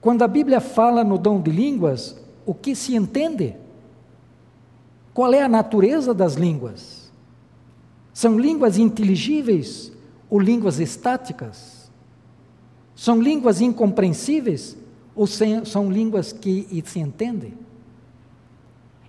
Quando 0.00 0.22
a 0.22 0.28
Bíblia 0.28 0.60
fala 0.60 1.02
no 1.02 1.16
dom 1.16 1.40
de 1.40 1.50
línguas, 1.50 2.20
o 2.44 2.52
que 2.52 2.74
se 2.74 2.94
entende? 2.94 3.56
Qual 5.14 5.32
é 5.32 5.42
a 5.42 5.48
natureza 5.48 6.12
das 6.12 6.34
línguas? 6.34 7.10
São 8.12 8.38
línguas 8.38 8.76
inteligíveis 8.76 9.90
ou 10.28 10.38
línguas 10.38 10.78
estáticas? 10.78 11.90
São 12.94 13.22
línguas 13.22 13.60
incompreensíveis 13.60 14.76
ou 15.14 15.26
são 15.26 15.90
línguas 15.90 16.32
que 16.32 16.82
se 16.84 16.98
entendem? 16.98 17.54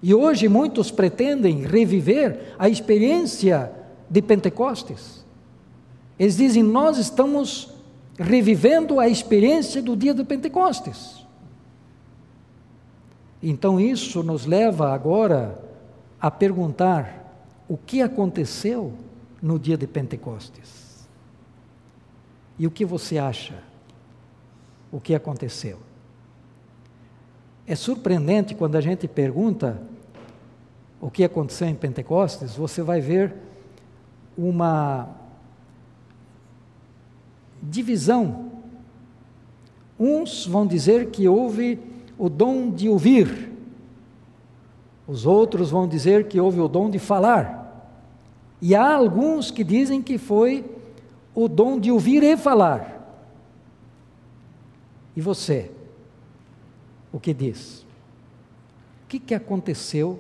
E 0.02 0.14
hoje 0.14 0.48
muitos 0.48 0.92
pretendem 0.92 1.66
reviver 1.66 2.54
a 2.60 2.70
experiência 2.70 3.72
de 4.10 4.22
Pentecostes. 4.22 5.26
Eles 6.20 6.38
dizem: 6.38 6.62
Nós 6.62 6.98
estamos 6.98 7.74
revivendo 8.18 9.00
a 9.00 9.08
experiência 9.08 9.82
do 9.82 9.96
dia 9.96 10.14
do 10.14 10.24
Pentecostes. 10.24 11.26
Então 13.42 13.80
isso 13.80 14.24
nos 14.24 14.46
leva 14.46 14.94
agora 14.94 15.62
a 16.20 16.32
perguntar 16.32 17.24
o 17.68 17.78
que 17.78 18.02
aconteceu 18.02 18.94
no 19.42 19.60
dia 19.60 19.78
de 19.78 19.86
Pentecostes. 19.86 21.08
E 22.58 22.66
o 22.66 22.72
que 22.72 22.86
você 22.86 23.18
acha? 23.18 23.56
O 24.92 25.00
que 25.00 25.14
aconteceu? 25.14 25.80
É 27.68 27.76
surpreendente 27.76 28.54
quando 28.54 28.76
a 28.76 28.82
gente 28.82 29.08
pergunta 29.08 29.82
o 31.02 31.10
que 31.10 31.24
aconteceu 31.24 31.68
em 31.68 31.76
Pentecostes, 31.76 32.56
você 32.56 32.82
vai 32.82 33.02
ver 33.02 33.34
uma 34.38 35.10
divisão. 37.62 38.52
Uns 40.00 40.46
vão 40.46 40.66
dizer 40.66 41.10
que 41.10 41.28
houve 41.28 41.80
o 42.18 42.30
dom 42.30 42.72
de 42.72 42.90
ouvir. 42.90 43.52
Os 45.08 45.26
outros 45.26 45.70
vão 45.70 45.88
dizer 45.88 46.28
que 46.28 46.40
houve 46.40 46.60
o 46.60 46.68
dom 46.68 46.90
de 46.90 47.00
falar. 47.00 47.64
E 48.62 48.74
há 48.74 48.96
alguns 48.96 49.52
que 49.52 49.64
dizem 49.64 50.02
que 50.02 50.18
foi 50.18 50.66
o 51.34 51.48
dom 51.48 51.80
de 51.80 51.92
ouvir 51.92 52.24
e 52.24 52.36
falar. 52.36 52.94
E 55.16 55.22
você? 55.22 55.72
O 57.16 57.20
que 57.20 57.34
diz? 57.34 57.86
O 59.06 59.08
que, 59.08 59.20
que 59.20 59.34
aconteceu 59.34 60.20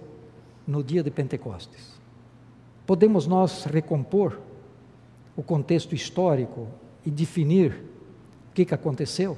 no 0.66 0.82
dia 0.82 1.04
de 1.04 1.12
Pentecostes? 1.12 1.92
Podemos 2.88 3.28
nós 3.28 3.66
recompor 3.66 4.40
o 5.36 5.44
contexto 5.44 5.94
histórico 5.94 6.70
e 7.06 7.12
definir 7.12 7.84
o 8.50 8.54
que, 8.54 8.64
que 8.64 8.74
aconteceu? 8.74 9.38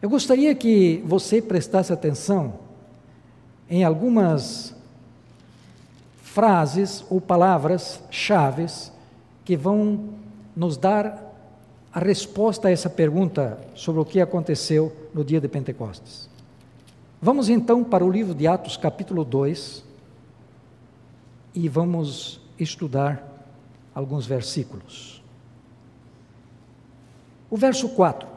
Eu 0.00 0.08
gostaria 0.08 0.54
que 0.54 1.02
você 1.04 1.42
prestasse 1.42 1.92
atenção 1.92 2.60
em 3.68 3.82
algumas 3.82 4.72
frases 6.22 7.04
ou 7.10 7.20
palavras 7.20 8.00
chaves 8.12 8.92
que 9.44 9.56
vão 9.56 10.10
nos 10.54 10.76
dar 10.76 11.20
a 11.92 11.98
resposta 11.98 12.68
a 12.68 12.70
essa 12.70 12.88
pergunta 12.88 13.58
sobre 13.74 14.00
o 14.00 14.04
que 14.04 14.20
aconteceu 14.20 15.01
no 15.14 15.24
dia 15.24 15.40
de 15.40 15.48
Pentecostes. 15.48 16.28
Vamos 17.20 17.48
então 17.48 17.84
para 17.84 18.04
o 18.04 18.10
livro 18.10 18.34
de 18.34 18.46
Atos, 18.46 18.76
capítulo 18.76 19.24
2, 19.24 19.84
e 21.54 21.68
vamos 21.68 22.40
estudar 22.58 23.46
alguns 23.94 24.26
versículos. 24.26 25.22
O 27.48 27.56
verso 27.56 27.90
4. 27.90 28.28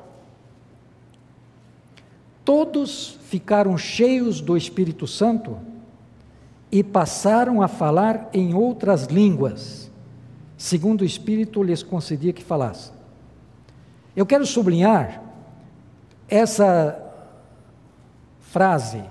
Todos 2.43 3.17
ficaram 3.23 3.75
cheios 3.77 4.39
do 4.39 4.55
Espírito 4.55 5.07
Santo 5.07 5.57
e 6.71 6.83
passaram 6.83 7.61
a 7.61 7.67
falar 7.67 8.29
em 8.33 8.53
outras 8.53 9.05
línguas, 9.05 9.89
segundo 10.57 11.01
o 11.01 11.05
Espírito 11.05 11.63
lhes 11.63 11.81
concedia 11.81 12.33
que 12.33 12.43
falassem. 12.43 12.93
Eu 14.15 14.25
quero 14.25 14.45
sublinhar 14.45 15.24
essa 16.27 17.01
frase 18.41 19.03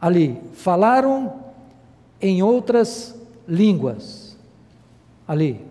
ali, 0.00 0.38
falaram 0.52 1.44
em 2.20 2.42
outras 2.42 3.14
línguas. 3.48 4.36
Ali. 5.26 5.64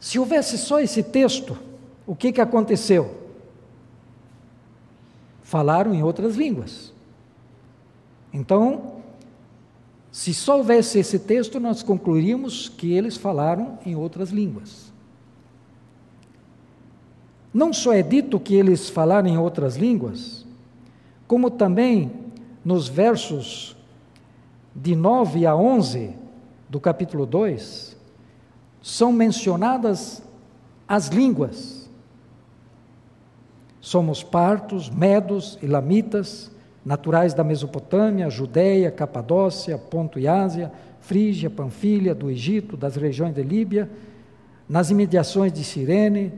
Se 0.00 0.18
houvesse 0.18 0.56
só 0.56 0.80
esse 0.80 1.02
texto, 1.02 1.58
o 2.06 2.16
que, 2.16 2.32
que 2.32 2.40
aconteceu? 2.40 3.14
Falaram 5.42 5.92
em 5.92 6.02
outras 6.02 6.34
línguas. 6.36 6.94
Então, 8.32 9.02
se 10.10 10.32
só 10.32 10.56
houvesse 10.56 10.98
esse 10.98 11.18
texto, 11.18 11.60
nós 11.60 11.82
concluiríamos 11.82 12.70
que 12.70 12.92
eles 12.92 13.18
falaram 13.18 13.78
em 13.84 13.94
outras 13.94 14.30
línguas. 14.30 14.87
Não 17.52 17.72
só 17.72 17.92
é 17.92 18.02
dito 18.02 18.38
que 18.38 18.54
eles 18.54 18.88
falaram 18.88 19.28
em 19.28 19.38
outras 19.38 19.76
línguas, 19.76 20.46
como 21.26 21.50
também 21.50 22.10
nos 22.64 22.88
versos 22.88 23.76
de 24.74 24.94
9 24.94 25.46
a 25.46 25.56
11 25.56 26.14
do 26.68 26.78
capítulo 26.78 27.24
2, 27.24 27.96
são 28.82 29.12
mencionadas 29.12 30.22
as 30.86 31.08
línguas. 31.08 31.88
Somos 33.80 34.22
partos, 34.22 34.90
medos, 34.90 35.58
elamitas, 35.62 36.50
naturais 36.84 37.34
da 37.34 37.44
Mesopotâmia, 37.44 38.30
Judéia, 38.30 38.90
Capadócia, 38.90 39.76
Ponto 39.76 40.18
e 40.18 40.28
Ásia, 40.28 40.72
Frígia, 41.00 41.50
Panfilha, 41.50 42.14
do 42.14 42.30
Egito, 42.30 42.76
das 42.76 42.96
regiões 42.96 43.34
de 43.34 43.42
Líbia, 43.42 43.90
nas 44.68 44.90
imediações 44.90 45.52
de 45.52 45.64
Cirene, 45.64 46.32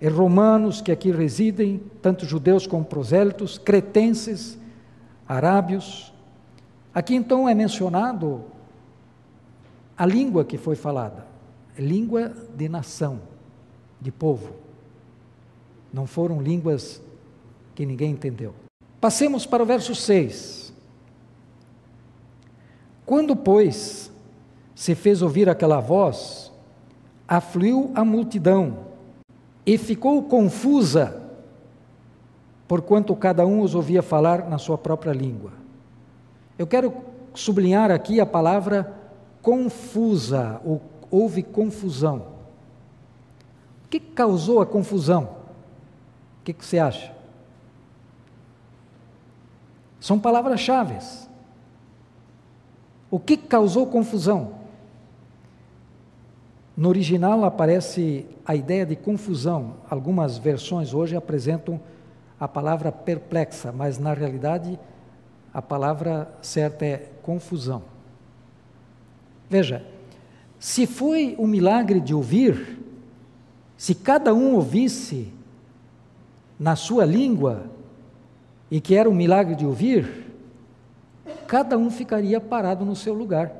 e 0.00 0.08
romanos 0.08 0.80
que 0.80 0.92
aqui 0.92 1.10
residem, 1.10 1.82
tanto 2.00 2.24
judeus 2.24 2.66
como 2.66 2.84
prosélitos, 2.84 3.58
cretenses, 3.58 4.58
arábios. 5.26 6.12
Aqui 6.94 7.14
então 7.14 7.48
é 7.48 7.54
mencionado 7.54 8.44
a 9.96 10.06
língua 10.06 10.44
que 10.44 10.56
foi 10.56 10.76
falada, 10.76 11.26
é 11.76 11.82
língua 11.82 12.32
de 12.54 12.68
nação, 12.68 13.20
de 14.00 14.12
povo. 14.12 14.54
Não 15.92 16.06
foram 16.06 16.40
línguas 16.40 17.02
que 17.74 17.84
ninguém 17.84 18.12
entendeu. 18.12 18.54
Passemos 19.00 19.46
para 19.46 19.62
o 19.62 19.66
verso 19.66 19.94
6. 19.94 20.72
Quando, 23.04 23.34
pois, 23.34 24.12
se 24.74 24.94
fez 24.94 25.22
ouvir 25.22 25.48
aquela 25.48 25.80
voz, 25.80 26.52
afluiu 27.26 27.90
a 27.94 28.04
multidão 28.04 28.87
e 29.68 29.76
ficou 29.76 30.22
confusa, 30.22 31.20
porquanto 32.66 33.14
cada 33.14 33.46
um 33.46 33.60
os 33.60 33.74
ouvia 33.74 34.00
falar 34.02 34.48
na 34.48 34.56
sua 34.56 34.78
própria 34.78 35.12
língua. 35.12 35.52
Eu 36.58 36.66
quero 36.66 36.90
sublinhar 37.34 37.90
aqui 37.90 38.18
a 38.18 38.24
palavra 38.24 38.94
confusa, 39.42 40.58
ou 40.64 40.80
houve 41.10 41.42
confusão. 41.42 42.28
O 43.84 43.88
que 43.90 44.00
causou 44.00 44.62
a 44.62 44.64
confusão? 44.64 45.24
O 46.40 46.44
que, 46.44 46.54
você 46.58 46.78
acha? 46.78 47.14
São 50.00 50.18
palavras-chave. 50.18 50.96
O 53.10 53.20
que 53.20 53.36
causou 53.36 53.86
confusão? 53.86 54.57
No 56.78 56.90
original 56.90 57.44
aparece 57.44 58.24
a 58.46 58.54
ideia 58.54 58.86
de 58.86 58.94
confusão. 58.94 59.78
Algumas 59.90 60.38
versões 60.38 60.94
hoje 60.94 61.16
apresentam 61.16 61.80
a 62.38 62.46
palavra 62.46 62.92
perplexa, 62.92 63.72
mas 63.72 63.98
na 63.98 64.14
realidade 64.14 64.78
a 65.52 65.60
palavra 65.60 66.32
certa 66.40 66.86
é 66.86 67.10
confusão. 67.20 67.82
Veja, 69.50 69.84
se 70.60 70.86
foi 70.86 71.34
o 71.36 71.48
milagre 71.48 71.98
de 71.98 72.14
ouvir, 72.14 72.78
se 73.76 73.92
cada 73.92 74.32
um 74.32 74.54
ouvisse 74.54 75.32
na 76.60 76.76
sua 76.76 77.04
língua, 77.04 77.64
e 78.70 78.80
que 78.80 78.94
era 78.94 79.10
o 79.10 79.14
milagre 79.14 79.56
de 79.56 79.66
ouvir, 79.66 80.32
cada 81.48 81.76
um 81.76 81.90
ficaria 81.90 82.40
parado 82.40 82.84
no 82.84 82.94
seu 82.94 83.14
lugar 83.14 83.50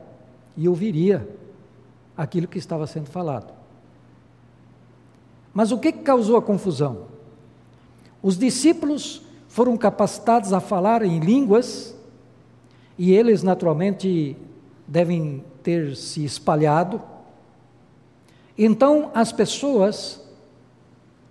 e 0.57 0.69
ouviria 0.69 1.29
aquilo 2.19 2.49
que 2.49 2.59
estava 2.59 2.85
sendo 2.85 3.07
falado. 3.07 3.55
Mas 5.55 5.71
o 5.71 5.79
que 5.79 5.93
causou 5.93 6.37
a 6.37 6.43
confusão? 6.43 7.07
Os 8.21 8.37
discípulos 8.37 9.23
foram 9.47 9.77
capacitados 9.77 10.53
a 10.53 10.59
falar 10.59 11.03
em 11.03 11.21
línguas 11.21 11.95
e 12.99 13.13
eles, 13.13 13.45
naturalmente, 13.45 14.37
devem 14.87 15.45
ter 15.63 15.95
se 15.95 16.25
espalhado. 16.25 17.01
Então, 18.57 19.13
as 19.15 19.31
pessoas 19.31 20.21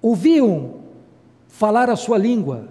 ouviam 0.01 0.75
falar 1.49 1.89
a 1.89 1.95
sua 1.97 2.17
língua, 2.17 2.69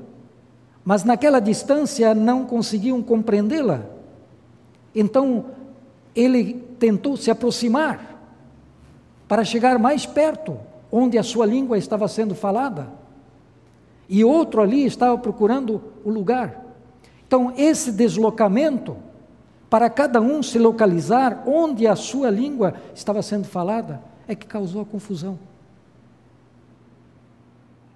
mas 0.82 1.04
naquela 1.04 1.40
distância 1.40 2.14
não 2.14 2.46
conseguiam 2.46 3.02
compreendê-la. 3.02 3.84
Então, 4.94 5.46
ele 6.14 6.65
tentou 6.78 7.16
se 7.16 7.30
aproximar 7.30 8.16
para 9.28 9.44
chegar 9.44 9.78
mais 9.78 10.06
perto, 10.06 10.58
onde 10.90 11.18
a 11.18 11.22
sua 11.22 11.46
língua 11.46 11.76
estava 11.76 12.06
sendo 12.08 12.34
falada. 12.34 12.88
E 14.08 14.24
outro 14.24 14.62
ali 14.62 14.84
estava 14.84 15.18
procurando 15.18 15.82
o 16.04 16.10
lugar. 16.10 16.64
Então, 17.26 17.52
esse 17.56 17.90
deslocamento, 17.90 18.96
para 19.68 19.90
cada 19.90 20.20
um 20.20 20.42
se 20.42 20.58
localizar 20.58 21.42
onde 21.46 21.86
a 21.86 21.96
sua 21.96 22.30
língua 22.30 22.74
estava 22.94 23.20
sendo 23.20 23.46
falada, 23.46 24.00
é 24.28 24.34
que 24.34 24.46
causou 24.46 24.82
a 24.82 24.84
confusão. 24.84 25.38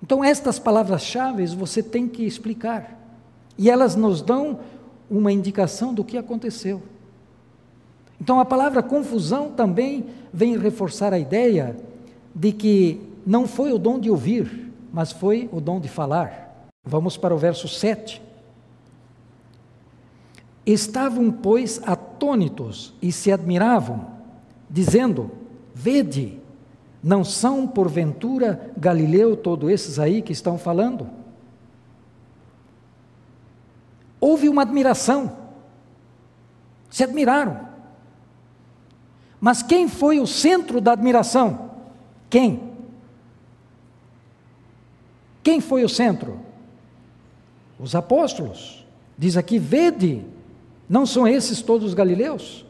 Então, 0.03 0.25
estas 0.25 0.59
palavras-chave 0.59 1.47
você 1.47 1.83
tem 1.83 2.09
que 2.09 2.25
explicar. 2.25 2.99
E 3.57 3.71
elas 3.71 3.95
nos 3.95 4.21
dão 4.21 4.59
uma 5.09 5.31
indicação 5.31 5.95
do 5.95 6.03
que 6.03 6.17
aconteceu. 6.17 6.83
Então 8.21 8.39
a 8.39 8.45
palavra 8.45 8.83
confusão 8.83 9.51
também 9.51 10.07
vem 10.33 10.59
reforçar 10.59 11.13
a 11.13 11.19
ideia 11.19 11.77
de 12.35 12.53
que 12.53 13.01
não 13.27 13.47
foi 13.47 13.73
o 13.73 13.79
dom 13.79 13.99
de 13.99 14.11
ouvir, 14.11 14.71
mas 14.93 15.11
foi 15.11 15.49
o 15.53 15.61
dom 15.61 15.81
de 15.81 15.89
falar. 15.89 16.69
Vamos 16.85 17.17
para 17.17 17.35
o 17.35 17.39
verso 17.39 17.67
7. 17.67 18.21
Estavam, 20.67 21.31
pois, 21.33 21.81
atônitos 21.87 22.93
e 23.01 23.11
se 23.11 23.33
admiravam, 23.33 24.07
dizendo: 24.69 25.31
Vede, 25.75 26.39
Não 27.03 27.25
são, 27.25 27.67
porventura, 27.67 28.71
Galileu, 28.77 29.35
todos 29.35 29.71
esses 29.71 29.99
aí 29.99 30.21
que 30.21 30.33
estão 30.33 30.59
falando? 30.59 31.09
Houve 34.21 34.51
uma 34.51 34.61
admiração, 34.61 35.35
se 36.91 37.03
admiraram. 37.03 37.70
Mas 39.41 39.63
quem 39.63 39.89
foi 39.89 40.21
o 40.21 40.27
centro 40.27 40.81
da 40.81 40.93
admiração? 40.93 41.71
Quem? 42.29 42.71
Quem 45.43 45.61
foi 45.61 45.83
o 45.83 45.89
centro? 45.89 46.39
Os 47.79 47.95
apóstolos. 47.95 48.85
Diz 49.17 49.37
aqui: 49.37 49.59
vede, 49.59 50.25
não 50.89 51.07
são 51.07 51.27
esses 51.27 51.63
todos 51.63 51.89
os 51.89 51.95
galileus? 51.95 52.67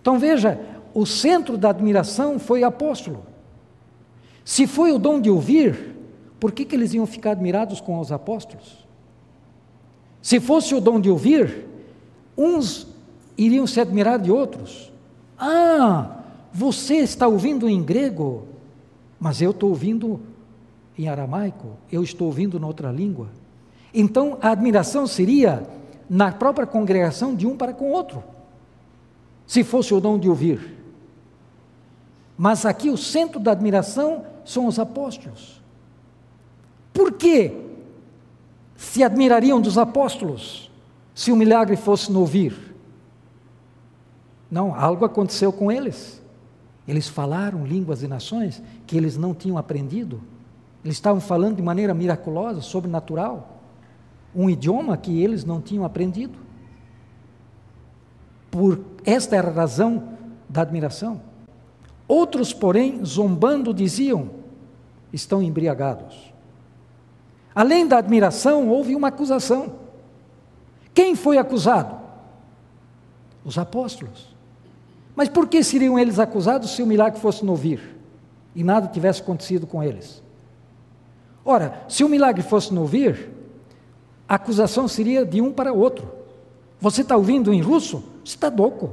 Então 0.00 0.18
veja, 0.18 0.60
o 0.92 1.06
centro 1.06 1.56
da 1.56 1.70
admiração 1.70 2.38
foi 2.38 2.64
apóstolo. 2.64 3.24
Se 4.44 4.66
foi 4.66 4.92
o 4.92 4.98
dom 4.98 5.20
de 5.20 5.30
ouvir, 5.30 5.94
por 6.38 6.52
que, 6.52 6.64
que 6.64 6.74
eles 6.74 6.94
iam 6.94 7.06
ficar 7.06 7.32
admirados 7.32 7.80
com 7.80 7.98
os 7.98 8.12
apóstolos? 8.12 8.86
Se 10.22 10.40
fosse 10.40 10.74
o 10.74 10.80
dom 10.80 11.00
de 11.00 11.10
ouvir, 11.10 11.66
uns 12.36 12.86
iriam 13.36 13.66
se 13.66 13.80
admirar 13.80 14.18
de 14.18 14.30
outros. 14.30 14.92
Ah, 15.38 16.20
você 16.52 16.96
está 16.96 17.28
ouvindo 17.28 17.68
em 17.68 17.82
grego, 17.82 18.46
mas 19.20 19.42
eu 19.42 19.50
estou 19.50 19.70
ouvindo 19.70 20.20
em 20.98 21.08
aramaico, 21.08 21.76
eu 21.90 22.02
estou 22.02 22.28
ouvindo 22.28 22.58
noutra 22.58 22.90
língua. 22.90 23.28
Então 23.92 24.38
a 24.40 24.50
admiração 24.50 25.06
seria 25.06 25.68
na 26.08 26.32
própria 26.32 26.66
congregação 26.66 27.34
de 27.34 27.46
um 27.46 27.56
para 27.56 27.72
com 27.72 27.90
o 27.90 27.92
outro, 27.92 28.22
se 29.46 29.62
fosse 29.62 29.92
o 29.92 30.00
dom 30.00 30.18
de 30.18 30.28
ouvir. 30.28 30.76
Mas 32.38 32.66
aqui 32.66 32.90
o 32.90 32.96
centro 32.96 33.40
da 33.40 33.52
admiração 33.52 34.24
são 34.44 34.66
os 34.66 34.78
apóstolos. 34.78 35.62
Por 36.92 37.12
que 37.12 37.52
se 38.76 39.02
admirariam 39.02 39.60
dos 39.60 39.78
apóstolos 39.78 40.70
se 41.14 41.32
o 41.32 41.36
milagre 41.36 41.76
fosse 41.76 42.12
no 42.12 42.20
ouvir? 42.20 42.75
Não, 44.50 44.74
algo 44.74 45.04
aconteceu 45.04 45.52
com 45.52 45.70
eles. 45.70 46.22
Eles 46.86 47.08
falaram 47.08 47.66
línguas 47.66 48.02
e 48.02 48.08
nações 48.08 48.62
que 48.86 48.96
eles 48.96 49.16
não 49.16 49.34
tinham 49.34 49.58
aprendido. 49.58 50.22
Eles 50.84 50.96
estavam 50.96 51.20
falando 51.20 51.56
de 51.56 51.62
maneira 51.62 51.92
miraculosa, 51.92 52.60
sobrenatural, 52.60 53.60
um 54.34 54.48
idioma 54.48 54.96
que 54.96 55.20
eles 55.20 55.44
não 55.44 55.60
tinham 55.60 55.84
aprendido. 55.84 56.38
Por 58.50 58.80
esta 59.04 59.34
era 59.34 59.48
a 59.48 59.52
razão 59.52 60.10
da 60.48 60.62
admiração. 60.62 61.20
Outros, 62.06 62.52
porém, 62.52 63.04
zombando, 63.04 63.74
diziam: 63.74 64.30
estão 65.12 65.42
embriagados. 65.42 66.32
Além 67.52 67.86
da 67.86 67.98
admiração, 67.98 68.68
houve 68.68 68.94
uma 68.94 69.08
acusação. 69.08 69.74
Quem 70.94 71.16
foi 71.16 71.36
acusado? 71.36 71.96
Os 73.44 73.58
apóstolos. 73.58 74.35
Mas 75.16 75.30
por 75.30 75.48
que 75.48 75.64
seriam 75.64 75.98
eles 75.98 76.18
acusados 76.18 76.76
se 76.76 76.82
o 76.82 76.86
milagre 76.86 77.18
fosse 77.18 77.42
no 77.42 77.52
ouvir 77.52 77.96
e 78.54 78.62
nada 78.62 78.86
tivesse 78.86 79.22
acontecido 79.22 79.66
com 79.66 79.82
eles? 79.82 80.22
Ora, 81.42 81.82
se 81.88 82.04
o 82.04 82.08
milagre 82.08 82.42
fosse 82.42 82.74
no 82.74 82.82
ouvir, 82.82 83.30
a 84.28 84.34
acusação 84.34 84.86
seria 84.86 85.24
de 85.24 85.40
um 85.40 85.50
para 85.50 85.72
outro. 85.72 86.06
Você 86.78 87.00
está 87.00 87.16
ouvindo 87.16 87.52
em 87.52 87.62
russo? 87.62 88.04
Você 88.22 88.34
está 88.34 88.48
louco. 88.48 88.90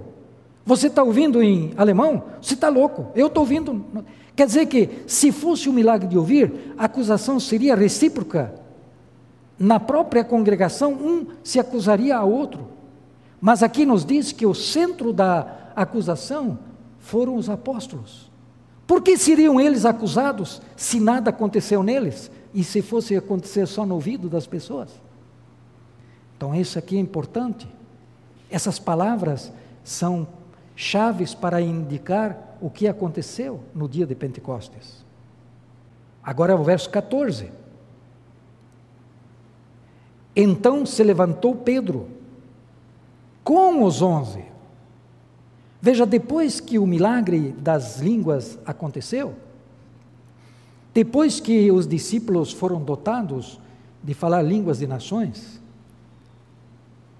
Você 0.65 0.87
está 0.87 1.03
ouvindo 1.03 1.43
em 1.43 1.73
alemão? 1.75 2.23
Você 2.41 2.53
está 2.53 2.69
louco. 2.69 3.07
Eu 3.13 3.27
estou 3.27 3.41
ouvindo. 3.41 3.83
Quer 4.33 4.45
dizer 4.45 4.67
que, 4.67 5.03
se 5.05 5.31
fosse 5.31 5.67
o 5.67 5.73
milagre 5.73 6.07
de 6.07 6.17
ouvir, 6.17 6.73
a 6.77 6.85
acusação 6.85 7.37
seria 7.37 7.75
recíproca. 7.75 8.53
Na 9.59 9.79
própria 9.79 10.23
congregação, 10.23 10.93
um 10.93 11.27
se 11.43 11.59
acusaria 11.59 12.15
ao 12.15 12.31
outro. 12.31 12.67
Mas 13.41 13.61
aqui 13.61 13.85
nos 13.85 14.05
diz 14.05 14.31
que 14.31 14.45
o 14.45 14.53
centro 14.53 15.11
da 15.11 15.62
acusação 15.75 16.59
foram 16.99 17.35
os 17.35 17.49
apóstolos. 17.49 18.31
Por 18.85 19.01
que 19.01 19.17
seriam 19.17 19.59
eles 19.59 19.85
acusados 19.85 20.61
se 20.75 20.99
nada 20.99 21.29
aconteceu 21.29 21.81
neles 21.83 22.29
e 22.53 22.63
se 22.63 22.81
fosse 22.81 23.15
acontecer 23.15 23.65
só 23.65 23.85
no 23.85 23.95
ouvido 23.95 24.29
das 24.29 24.45
pessoas? 24.45 24.89
Então, 26.35 26.53
isso 26.53 26.77
aqui 26.77 26.97
é 26.97 26.99
importante. 26.99 27.67
Essas 28.49 28.77
palavras 28.77 29.51
são 29.83 30.27
chaves 30.75 31.33
para 31.33 31.61
indicar 31.61 32.57
o 32.61 32.69
que 32.69 32.87
aconteceu 32.87 33.61
no 33.73 33.87
dia 33.87 34.05
de 34.05 34.15
Pentecostes. 34.15 35.03
Agora 36.23 36.55
o 36.55 36.63
verso 36.63 36.89
14. 36.89 37.51
Então 40.35 40.85
se 40.85 41.03
levantou 41.03 41.55
Pedro 41.55 42.07
com 43.43 43.83
os 43.83 44.01
onze 44.01 44.52
Veja, 45.85 46.05
depois 46.05 46.61
que 46.61 46.79
o 46.79 46.87
milagre 46.87 47.51
das 47.59 47.99
línguas 47.99 48.57
aconteceu, 48.65 49.35
depois 50.93 51.41
que 51.41 51.69
os 51.73 51.85
discípulos 51.85 52.53
foram 52.53 52.81
dotados 52.81 53.59
de 54.01 54.13
falar 54.13 54.41
línguas 54.41 54.79
de 54.79 54.87
nações, 54.87 55.59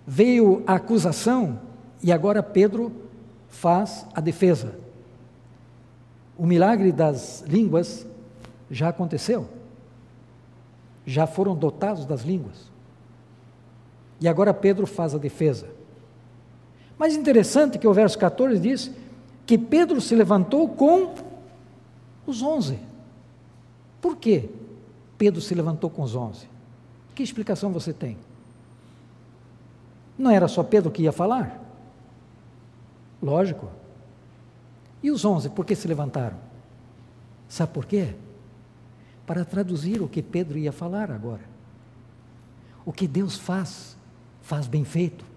veio 0.07 0.63
a 0.65 0.75
acusação 0.75 1.59
e 2.01 2.09
agora 2.09 2.41
Pedro 2.41 2.89
faz 3.49 4.05
a 4.13 4.21
defesa. 4.21 4.73
O 6.37 6.45
milagre 6.45 6.93
das 6.93 7.41
línguas 7.45 8.07
já 8.71 8.87
aconteceu, 8.87 9.49
já 11.05 11.27
foram 11.27 11.53
dotados 11.53 12.05
das 12.05 12.21
línguas. 12.21 12.71
E 14.21 14.27
agora 14.29 14.53
Pedro 14.53 14.87
faz 14.87 15.13
a 15.13 15.17
defesa. 15.17 15.82
Mas 17.03 17.15
interessante 17.15 17.77
que 17.77 17.85
o 17.85 17.93
verso 17.93 18.17
14 18.17 18.57
diz 18.57 18.89
que 19.45 19.57
Pedro 19.57 19.99
se 19.99 20.15
levantou 20.15 20.69
com 20.69 21.13
os 22.25 22.41
onze. 22.41 22.79
Por 23.99 24.15
que 24.15 24.49
Pedro 25.17 25.41
se 25.41 25.53
levantou 25.53 25.89
com 25.89 26.01
os 26.01 26.15
onze? 26.15 26.47
Que 27.13 27.21
explicação 27.21 27.73
você 27.73 27.91
tem? 27.91 28.17
Não 30.17 30.31
era 30.31 30.47
só 30.47 30.63
Pedro 30.63 30.89
que 30.91 31.01
ia 31.01 31.11
falar? 31.11 31.61
Lógico. 33.21 33.69
E 35.03 35.11
os 35.11 35.25
onze, 35.25 35.49
por 35.49 35.65
que 35.65 35.75
se 35.75 35.89
levantaram? 35.89 36.37
Sabe 37.49 37.73
por 37.73 37.85
quê? 37.85 38.15
Para 39.27 39.43
traduzir 39.43 40.01
o 40.01 40.07
que 40.07 40.21
Pedro 40.21 40.57
ia 40.57 40.71
falar 40.71 41.11
agora. 41.11 41.43
O 42.85 42.93
que 42.93 43.09
Deus 43.09 43.37
faz, 43.37 43.97
faz 44.41 44.67
bem 44.67 44.85
feito. 44.85 45.32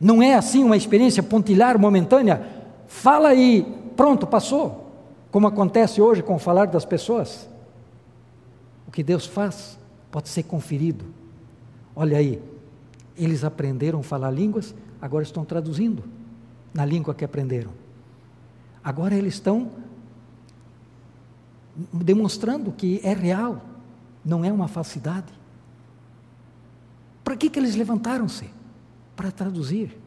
Não 0.00 0.22
é 0.22 0.34
assim 0.34 0.62
uma 0.62 0.76
experiência 0.76 1.22
pontilhar, 1.22 1.78
momentânea. 1.78 2.46
Fala 2.86 3.34
e 3.34 3.62
pronto, 3.96 4.26
passou. 4.26 4.86
Como 5.30 5.46
acontece 5.46 6.00
hoje 6.00 6.22
com 6.22 6.36
o 6.36 6.38
falar 6.38 6.66
das 6.66 6.84
pessoas. 6.84 7.48
O 8.86 8.90
que 8.90 9.02
Deus 9.02 9.26
faz 9.26 9.78
pode 10.10 10.28
ser 10.28 10.44
conferido. 10.44 11.04
Olha 11.94 12.18
aí, 12.18 12.40
eles 13.16 13.42
aprenderam 13.42 14.00
a 14.00 14.02
falar 14.02 14.30
línguas, 14.30 14.74
agora 15.02 15.24
estão 15.24 15.44
traduzindo 15.44 16.04
na 16.72 16.84
língua 16.84 17.14
que 17.14 17.24
aprenderam. 17.24 17.72
Agora 18.82 19.14
eles 19.14 19.34
estão 19.34 19.70
demonstrando 21.92 22.72
que 22.72 23.00
é 23.02 23.12
real, 23.12 23.60
não 24.24 24.44
é 24.44 24.52
uma 24.52 24.68
falsidade. 24.68 25.32
Para 27.22 27.36
que, 27.36 27.50
que 27.50 27.58
eles 27.58 27.74
levantaram-se? 27.74 28.48
Para 29.18 29.32
traduzir. 29.32 29.98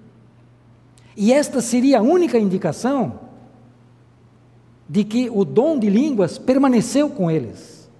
E 1.17 1.34
esta 1.34 1.60
seria 1.60 2.00
a 2.00 2.02
única 2.02 2.39
indicação 2.39 3.19
de 4.88 5.04
que 5.04 5.30
o 5.30 5.43
dom 5.43 5.78
de 5.78 5.89
línguas 5.89 6.38
permaneceu 6.38 7.10
com 7.10 7.30
eles. 7.30 7.91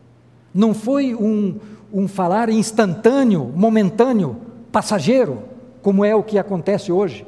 Não 0.54 0.74
foi 0.74 1.14
um, 1.14 1.60
um 1.92 2.08
falar 2.08 2.50
instantâneo, 2.50 3.52
momentâneo, 3.54 4.38
passageiro, 4.72 5.44
como 5.82 6.06
é 6.06 6.16
o 6.16 6.24
que 6.24 6.38
acontece 6.38 6.94
hoje. 6.94 7.28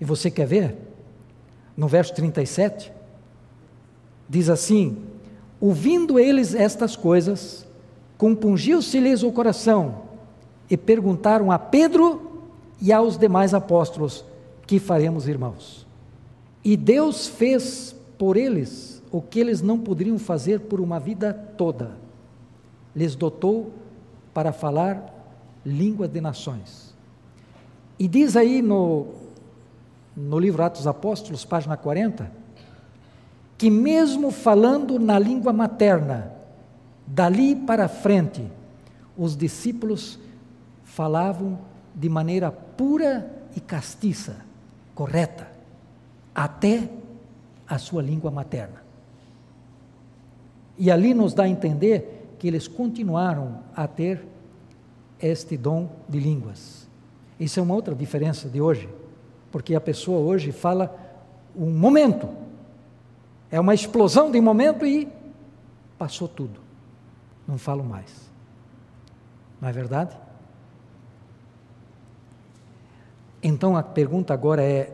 E 0.00 0.06
você 0.06 0.30
quer 0.30 0.46
ver? 0.46 0.74
No 1.76 1.86
verso 1.86 2.14
37, 2.14 2.90
diz 4.26 4.48
assim: 4.48 4.96
Ouvindo 5.60 6.18
eles 6.18 6.54
estas 6.54 6.96
coisas, 6.96 7.66
compungiu-se-lhes 8.16 9.22
o 9.22 9.30
coração 9.30 10.11
e 10.72 10.76
perguntaram 10.78 11.52
a 11.52 11.58
Pedro 11.58 12.46
e 12.80 12.90
aos 12.90 13.18
demais 13.18 13.52
apóstolos: 13.52 14.24
Que 14.66 14.78
faremos, 14.78 15.28
irmãos? 15.28 15.86
E 16.64 16.78
Deus 16.78 17.28
fez 17.28 17.94
por 18.16 18.38
eles 18.38 19.02
o 19.10 19.20
que 19.20 19.38
eles 19.38 19.60
não 19.60 19.78
poderiam 19.78 20.18
fazer 20.18 20.60
por 20.60 20.80
uma 20.80 20.98
vida 20.98 21.34
toda. 21.58 21.90
Lhes 22.96 23.14
dotou 23.14 23.70
para 24.32 24.50
falar 24.50 25.12
línguas 25.62 26.08
de 26.08 26.22
nações. 26.22 26.94
E 27.98 28.08
diz 28.08 28.34
aí 28.34 28.62
no 28.62 29.08
no 30.16 30.38
livro 30.38 30.62
Atos 30.62 30.86
Apóstolos, 30.86 31.44
página 31.44 31.76
40, 31.76 32.32
que 33.58 33.70
mesmo 33.70 34.30
falando 34.30 34.98
na 34.98 35.18
língua 35.18 35.52
materna, 35.52 36.32
dali 37.06 37.56
para 37.56 37.88
frente, 37.88 38.42
os 39.18 39.36
discípulos 39.36 40.18
falavam 40.92 41.58
de 41.94 42.06
maneira 42.06 42.52
pura 42.52 43.30
e 43.56 43.60
castiça, 43.60 44.36
correta, 44.94 45.48
até 46.34 46.86
a 47.66 47.78
sua 47.78 48.02
língua 48.02 48.30
materna. 48.30 48.82
E 50.76 50.90
ali 50.90 51.14
nos 51.14 51.32
dá 51.32 51.44
a 51.44 51.48
entender 51.48 52.34
que 52.38 52.46
eles 52.46 52.68
continuaram 52.68 53.60
a 53.74 53.86
ter 53.86 54.22
este 55.18 55.56
dom 55.56 55.88
de 56.06 56.20
línguas. 56.20 56.86
Isso 57.40 57.58
é 57.58 57.62
uma 57.62 57.74
outra 57.74 57.94
diferença 57.94 58.46
de 58.50 58.60
hoje, 58.60 58.86
porque 59.50 59.74
a 59.74 59.80
pessoa 59.80 60.18
hoje 60.18 60.52
fala 60.52 60.94
um 61.56 61.70
momento, 61.70 62.28
é 63.50 63.58
uma 63.58 63.72
explosão 63.72 64.30
de 64.30 64.40
momento 64.42 64.84
e 64.84 65.08
passou 65.96 66.28
tudo, 66.28 66.60
não 67.48 67.56
falo 67.56 67.82
mais. 67.82 68.30
Não 69.58 69.70
é 69.70 69.72
verdade? 69.72 70.14
Então 73.42 73.76
a 73.76 73.82
pergunta 73.82 74.32
agora 74.32 74.62
é: 74.62 74.92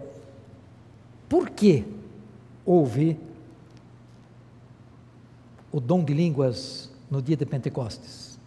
por 1.28 1.50
que 1.50 1.84
houve 2.64 3.18
o 5.70 5.80
dom 5.80 6.02
de 6.02 6.14
línguas 6.14 6.90
no 7.10 7.20
dia 7.20 7.36
de 7.36 7.44
Pentecostes? 7.44 8.38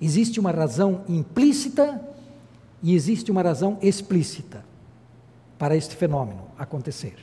Existe 0.00 0.40
uma 0.40 0.50
razão 0.50 1.04
implícita 1.08 2.00
e 2.82 2.94
existe 2.94 3.30
uma 3.30 3.42
razão 3.42 3.78
explícita 3.80 4.64
para 5.58 5.76
este 5.76 5.96
fenômeno 5.96 6.48
acontecer. 6.58 7.14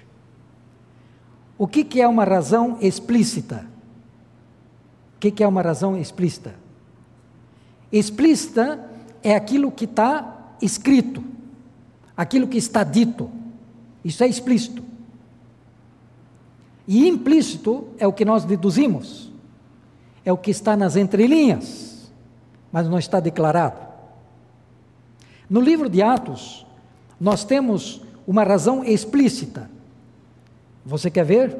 O 1.58 1.68
que, 1.68 1.84
que 1.84 2.02
é 2.02 2.08
uma 2.08 2.24
razão 2.24 2.78
explícita? 2.82 3.66
O 5.16 5.20
que, 5.20 5.30
que 5.30 5.44
é 5.44 5.48
uma 5.48 5.62
razão 5.62 5.96
explícita? 5.96 6.56
Explícita 7.92 8.90
é 9.22 9.36
aquilo 9.36 9.72
que 9.72 9.86
está 9.86 10.33
escrito, 10.62 11.24
aquilo 12.16 12.48
que 12.48 12.58
está 12.58 12.84
dito. 12.84 13.30
Isso 14.04 14.24
é 14.24 14.28
explícito. 14.28 14.84
E 16.88 17.08
implícito 17.08 17.88
é 17.98 18.06
o 18.06 18.14
que 18.14 18.26
nós 18.26 18.44
deduzimos, 18.44 19.32
é 20.26 20.32
o 20.32 20.38
que 20.38 20.52
está 20.52 20.76
nas 20.76 20.96
entrelinhas, 20.96 22.12
mas 22.72 22.90
não 22.90 23.00
está 23.00 23.20
declarado. 23.20 23.80
No 25.50 25.62
livro 25.62 25.90
de 25.90 26.02
Atos, 26.02 26.66
nós 27.20 27.44
temos 27.44 28.02
uma 28.28 28.44
razão 28.44 28.84
explícita. 28.84 29.70
Você 30.86 31.10
quer 31.10 31.24
ver? 31.24 31.58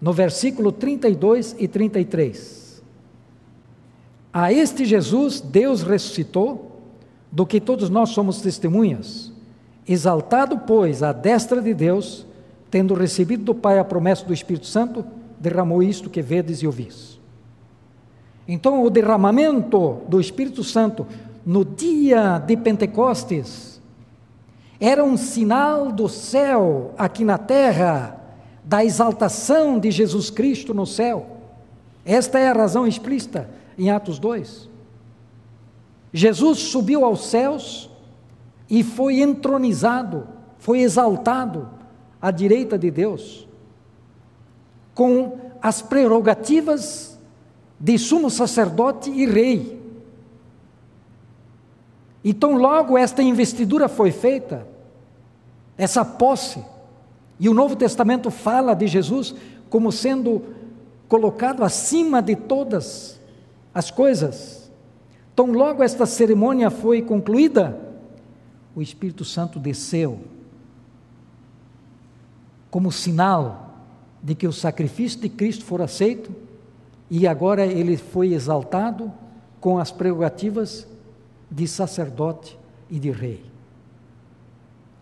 No 0.00 0.12
versículo 0.12 0.72
32 0.72 1.54
e 1.58 1.68
33. 1.68 2.82
A 4.32 4.52
este 4.52 4.84
Jesus 4.84 5.40
Deus 5.40 5.82
ressuscitou 5.82 6.65
do 7.36 7.44
que 7.44 7.60
todos 7.60 7.90
nós 7.90 8.08
somos 8.08 8.40
testemunhas. 8.40 9.30
Exaltado, 9.86 10.60
pois, 10.60 11.02
à 11.02 11.12
destra 11.12 11.60
de 11.60 11.74
Deus, 11.74 12.26
tendo 12.70 12.94
recebido 12.94 13.44
do 13.44 13.54
Pai 13.54 13.78
a 13.78 13.84
promessa 13.84 14.24
do 14.24 14.32
Espírito 14.32 14.64
Santo, 14.64 15.04
derramou 15.38 15.82
isto 15.82 16.08
que 16.08 16.22
vedes 16.22 16.62
e 16.62 16.66
ouvis. 16.66 17.20
Então, 18.48 18.82
o 18.82 18.88
derramamento 18.88 19.98
do 20.08 20.18
Espírito 20.18 20.64
Santo 20.64 21.06
no 21.44 21.62
dia 21.62 22.38
de 22.38 22.56
Pentecostes 22.56 23.82
era 24.80 25.04
um 25.04 25.18
sinal 25.18 25.92
do 25.92 26.08
céu 26.08 26.94
aqui 26.96 27.22
na 27.22 27.36
terra, 27.36 28.18
da 28.64 28.82
exaltação 28.82 29.78
de 29.78 29.90
Jesus 29.90 30.30
Cristo 30.30 30.72
no 30.72 30.86
céu. 30.86 31.26
Esta 32.02 32.38
é 32.38 32.48
a 32.48 32.54
razão 32.54 32.86
explícita 32.86 33.50
em 33.76 33.90
Atos 33.90 34.18
2. 34.18 34.75
Jesus 36.16 36.60
subiu 36.60 37.04
aos 37.04 37.26
céus 37.26 37.90
e 38.70 38.82
foi 38.82 39.20
entronizado, 39.20 40.26
foi 40.56 40.80
exaltado 40.80 41.68
à 42.22 42.30
direita 42.30 42.78
de 42.78 42.90
Deus, 42.90 43.46
com 44.94 45.38
as 45.60 45.82
prerrogativas 45.82 47.18
de 47.78 47.98
sumo 47.98 48.30
sacerdote 48.30 49.10
e 49.10 49.26
rei. 49.26 49.78
Então, 52.24 52.54
logo 52.54 52.96
esta 52.96 53.22
investidura 53.22 53.86
foi 53.86 54.10
feita, 54.10 54.66
essa 55.76 56.02
posse, 56.02 56.64
e 57.38 57.46
o 57.46 57.52
Novo 57.52 57.76
Testamento 57.76 58.30
fala 58.30 58.72
de 58.72 58.86
Jesus 58.86 59.34
como 59.68 59.92
sendo 59.92 60.42
colocado 61.08 61.62
acima 61.62 62.22
de 62.22 62.34
todas 62.34 63.20
as 63.74 63.90
coisas. 63.90 64.65
Então, 65.36 65.52
logo 65.52 65.82
esta 65.82 66.06
cerimônia 66.06 66.70
foi 66.70 67.02
concluída, 67.02 67.78
o 68.74 68.80
Espírito 68.80 69.22
Santo 69.22 69.58
desceu 69.60 70.20
como 72.70 72.90
sinal 72.90 73.84
de 74.22 74.34
que 74.34 74.48
o 74.48 74.52
sacrifício 74.52 75.20
de 75.20 75.28
Cristo 75.28 75.62
for 75.62 75.82
aceito 75.82 76.34
e 77.10 77.26
agora 77.26 77.66
ele 77.66 77.98
foi 77.98 78.32
exaltado 78.32 79.12
com 79.60 79.78
as 79.78 79.92
prerrogativas 79.92 80.88
de 81.50 81.68
sacerdote 81.68 82.58
e 82.88 82.98
de 82.98 83.10
rei. 83.10 83.44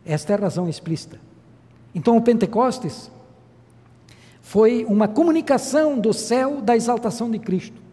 Esta 0.05 0.33
é 0.33 0.37
a 0.37 0.41
razão 0.41 0.69
explícita. 0.69 1.21
Então, 1.95 2.17
o 2.17 2.23
Pentecostes 2.23 3.09
foi 4.43 4.85
uma 4.87 5.07
comunicação 5.07 5.97
do 5.97 6.13
céu 6.13 6.61
da 6.61 6.75
exaltação 6.75 7.31
de 7.31 7.39
Cristo. 7.39 7.84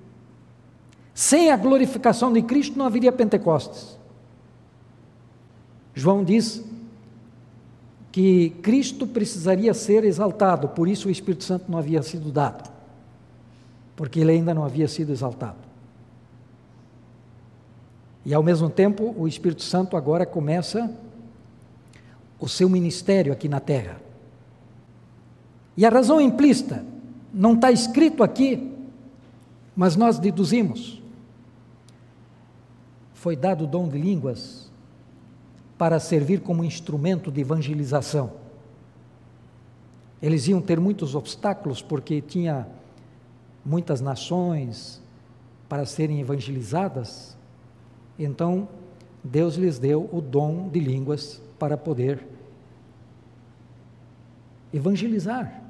Sem 1.13 1.51
a 1.51 1.57
glorificação 1.57 2.31
de 2.31 2.41
Cristo 2.41 2.77
não 2.77 2.85
haveria 2.85 3.11
Pentecostes. 3.11 3.97
João 5.93 6.23
diz 6.23 6.63
que 8.11 8.51
Cristo 8.61 9.05
precisaria 9.05 9.73
ser 9.73 10.03
exaltado, 10.03 10.69
por 10.69 10.87
isso 10.87 11.07
o 11.07 11.11
Espírito 11.11 11.43
Santo 11.43 11.69
não 11.69 11.77
havia 11.77 12.01
sido 12.01 12.31
dado, 12.31 12.69
porque 13.95 14.19
ele 14.19 14.31
ainda 14.31 14.53
não 14.53 14.63
havia 14.63 14.87
sido 14.87 15.11
exaltado. 15.11 15.59
E 18.25 18.33
ao 18.33 18.43
mesmo 18.43 18.69
tempo, 18.69 19.15
o 19.17 19.27
Espírito 19.27 19.63
Santo 19.63 19.97
agora 19.97 20.25
começa 20.25 20.91
o 22.39 22.47
seu 22.47 22.69
ministério 22.69 23.33
aqui 23.33 23.47
na 23.47 23.59
terra. 23.59 23.99
E 25.75 25.85
a 25.85 25.89
razão 25.89 26.21
implícita, 26.21 26.85
não 27.33 27.53
está 27.53 27.71
escrito 27.71 28.23
aqui, 28.23 28.71
mas 29.75 29.95
nós 29.95 30.19
deduzimos 30.19 31.00
foi 33.21 33.35
dado 33.35 33.65
o 33.65 33.67
dom 33.67 33.87
de 33.87 33.99
línguas 33.99 34.67
para 35.77 35.99
servir 35.99 36.41
como 36.41 36.63
instrumento 36.63 37.31
de 37.31 37.41
evangelização. 37.41 38.31
Eles 40.19 40.47
iam 40.47 40.59
ter 40.59 40.79
muitos 40.79 41.13
obstáculos 41.13 41.83
porque 41.83 42.19
tinha 42.19 42.67
muitas 43.63 44.01
nações 44.01 45.03
para 45.69 45.85
serem 45.85 46.19
evangelizadas. 46.19 47.37
Então, 48.17 48.67
Deus 49.23 49.53
lhes 49.53 49.77
deu 49.77 50.09
o 50.11 50.19
dom 50.19 50.67
de 50.67 50.79
línguas 50.79 51.39
para 51.59 51.77
poder 51.77 52.27
evangelizar 54.73 55.61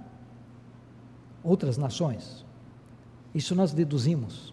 outras 1.43 1.77
nações. 1.77 2.45
Isso 3.35 3.53
nós 3.53 3.73
deduzimos 3.73 4.50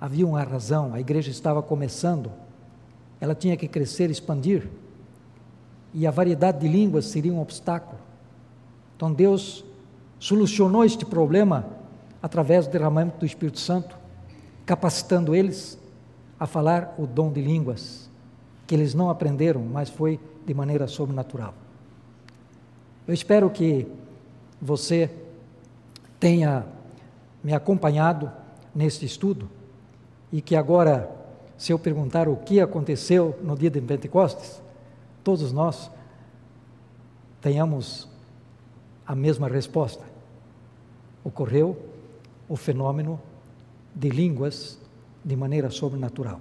havia 0.00 0.26
uma 0.26 0.42
razão, 0.42 0.94
a 0.94 1.00
igreja 1.00 1.30
estava 1.30 1.62
começando, 1.62 2.30
ela 3.20 3.34
tinha 3.34 3.56
que 3.56 3.66
crescer, 3.66 4.10
expandir, 4.10 4.68
e 5.92 6.06
a 6.06 6.10
variedade 6.10 6.60
de 6.60 6.68
línguas 6.68 7.06
seria 7.06 7.32
um 7.32 7.40
obstáculo. 7.40 7.98
Então 8.96 9.12
Deus 9.12 9.64
solucionou 10.18 10.84
este 10.84 11.04
problema 11.04 11.66
através 12.22 12.66
do 12.66 12.72
derramamento 12.72 13.18
do 13.18 13.26
Espírito 13.26 13.58
Santo, 13.58 13.96
capacitando 14.66 15.34
eles 15.34 15.78
a 16.38 16.46
falar 16.46 16.94
o 16.98 17.06
dom 17.06 17.32
de 17.32 17.40
línguas, 17.40 18.08
que 18.66 18.74
eles 18.74 18.94
não 18.94 19.10
aprenderam, 19.10 19.62
mas 19.62 19.88
foi 19.88 20.20
de 20.46 20.54
maneira 20.54 20.86
sobrenatural. 20.86 21.54
Eu 23.06 23.14
espero 23.14 23.48
que 23.50 23.86
você 24.60 25.10
tenha 26.20 26.66
me 27.42 27.54
acompanhado 27.54 28.30
neste 28.74 29.06
estudo 29.06 29.48
e 30.32 30.40
que 30.40 30.54
agora, 30.54 31.10
se 31.56 31.72
eu 31.72 31.78
perguntar 31.78 32.28
o 32.28 32.36
que 32.36 32.60
aconteceu 32.60 33.38
no 33.42 33.56
dia 33.56 33.70
de 33.70 33.80
Pentecostes, 33.80 34.60
todos 35.24 35.52
nós 35.52 35.90
tenhamos 37.40 38.08
a 39.06 39.14
mesma 39.14 39.48
resposta. 39.48 40.04
Ocorreu 41.24 41.76
o 42.48 42.56
fenômeno 42.56 43.20
de 43.94 44.08
línguas 44.10 44.78
de 45.24 45.36
maneira 45.36 45.70
sobrenatural. 45.70 46.40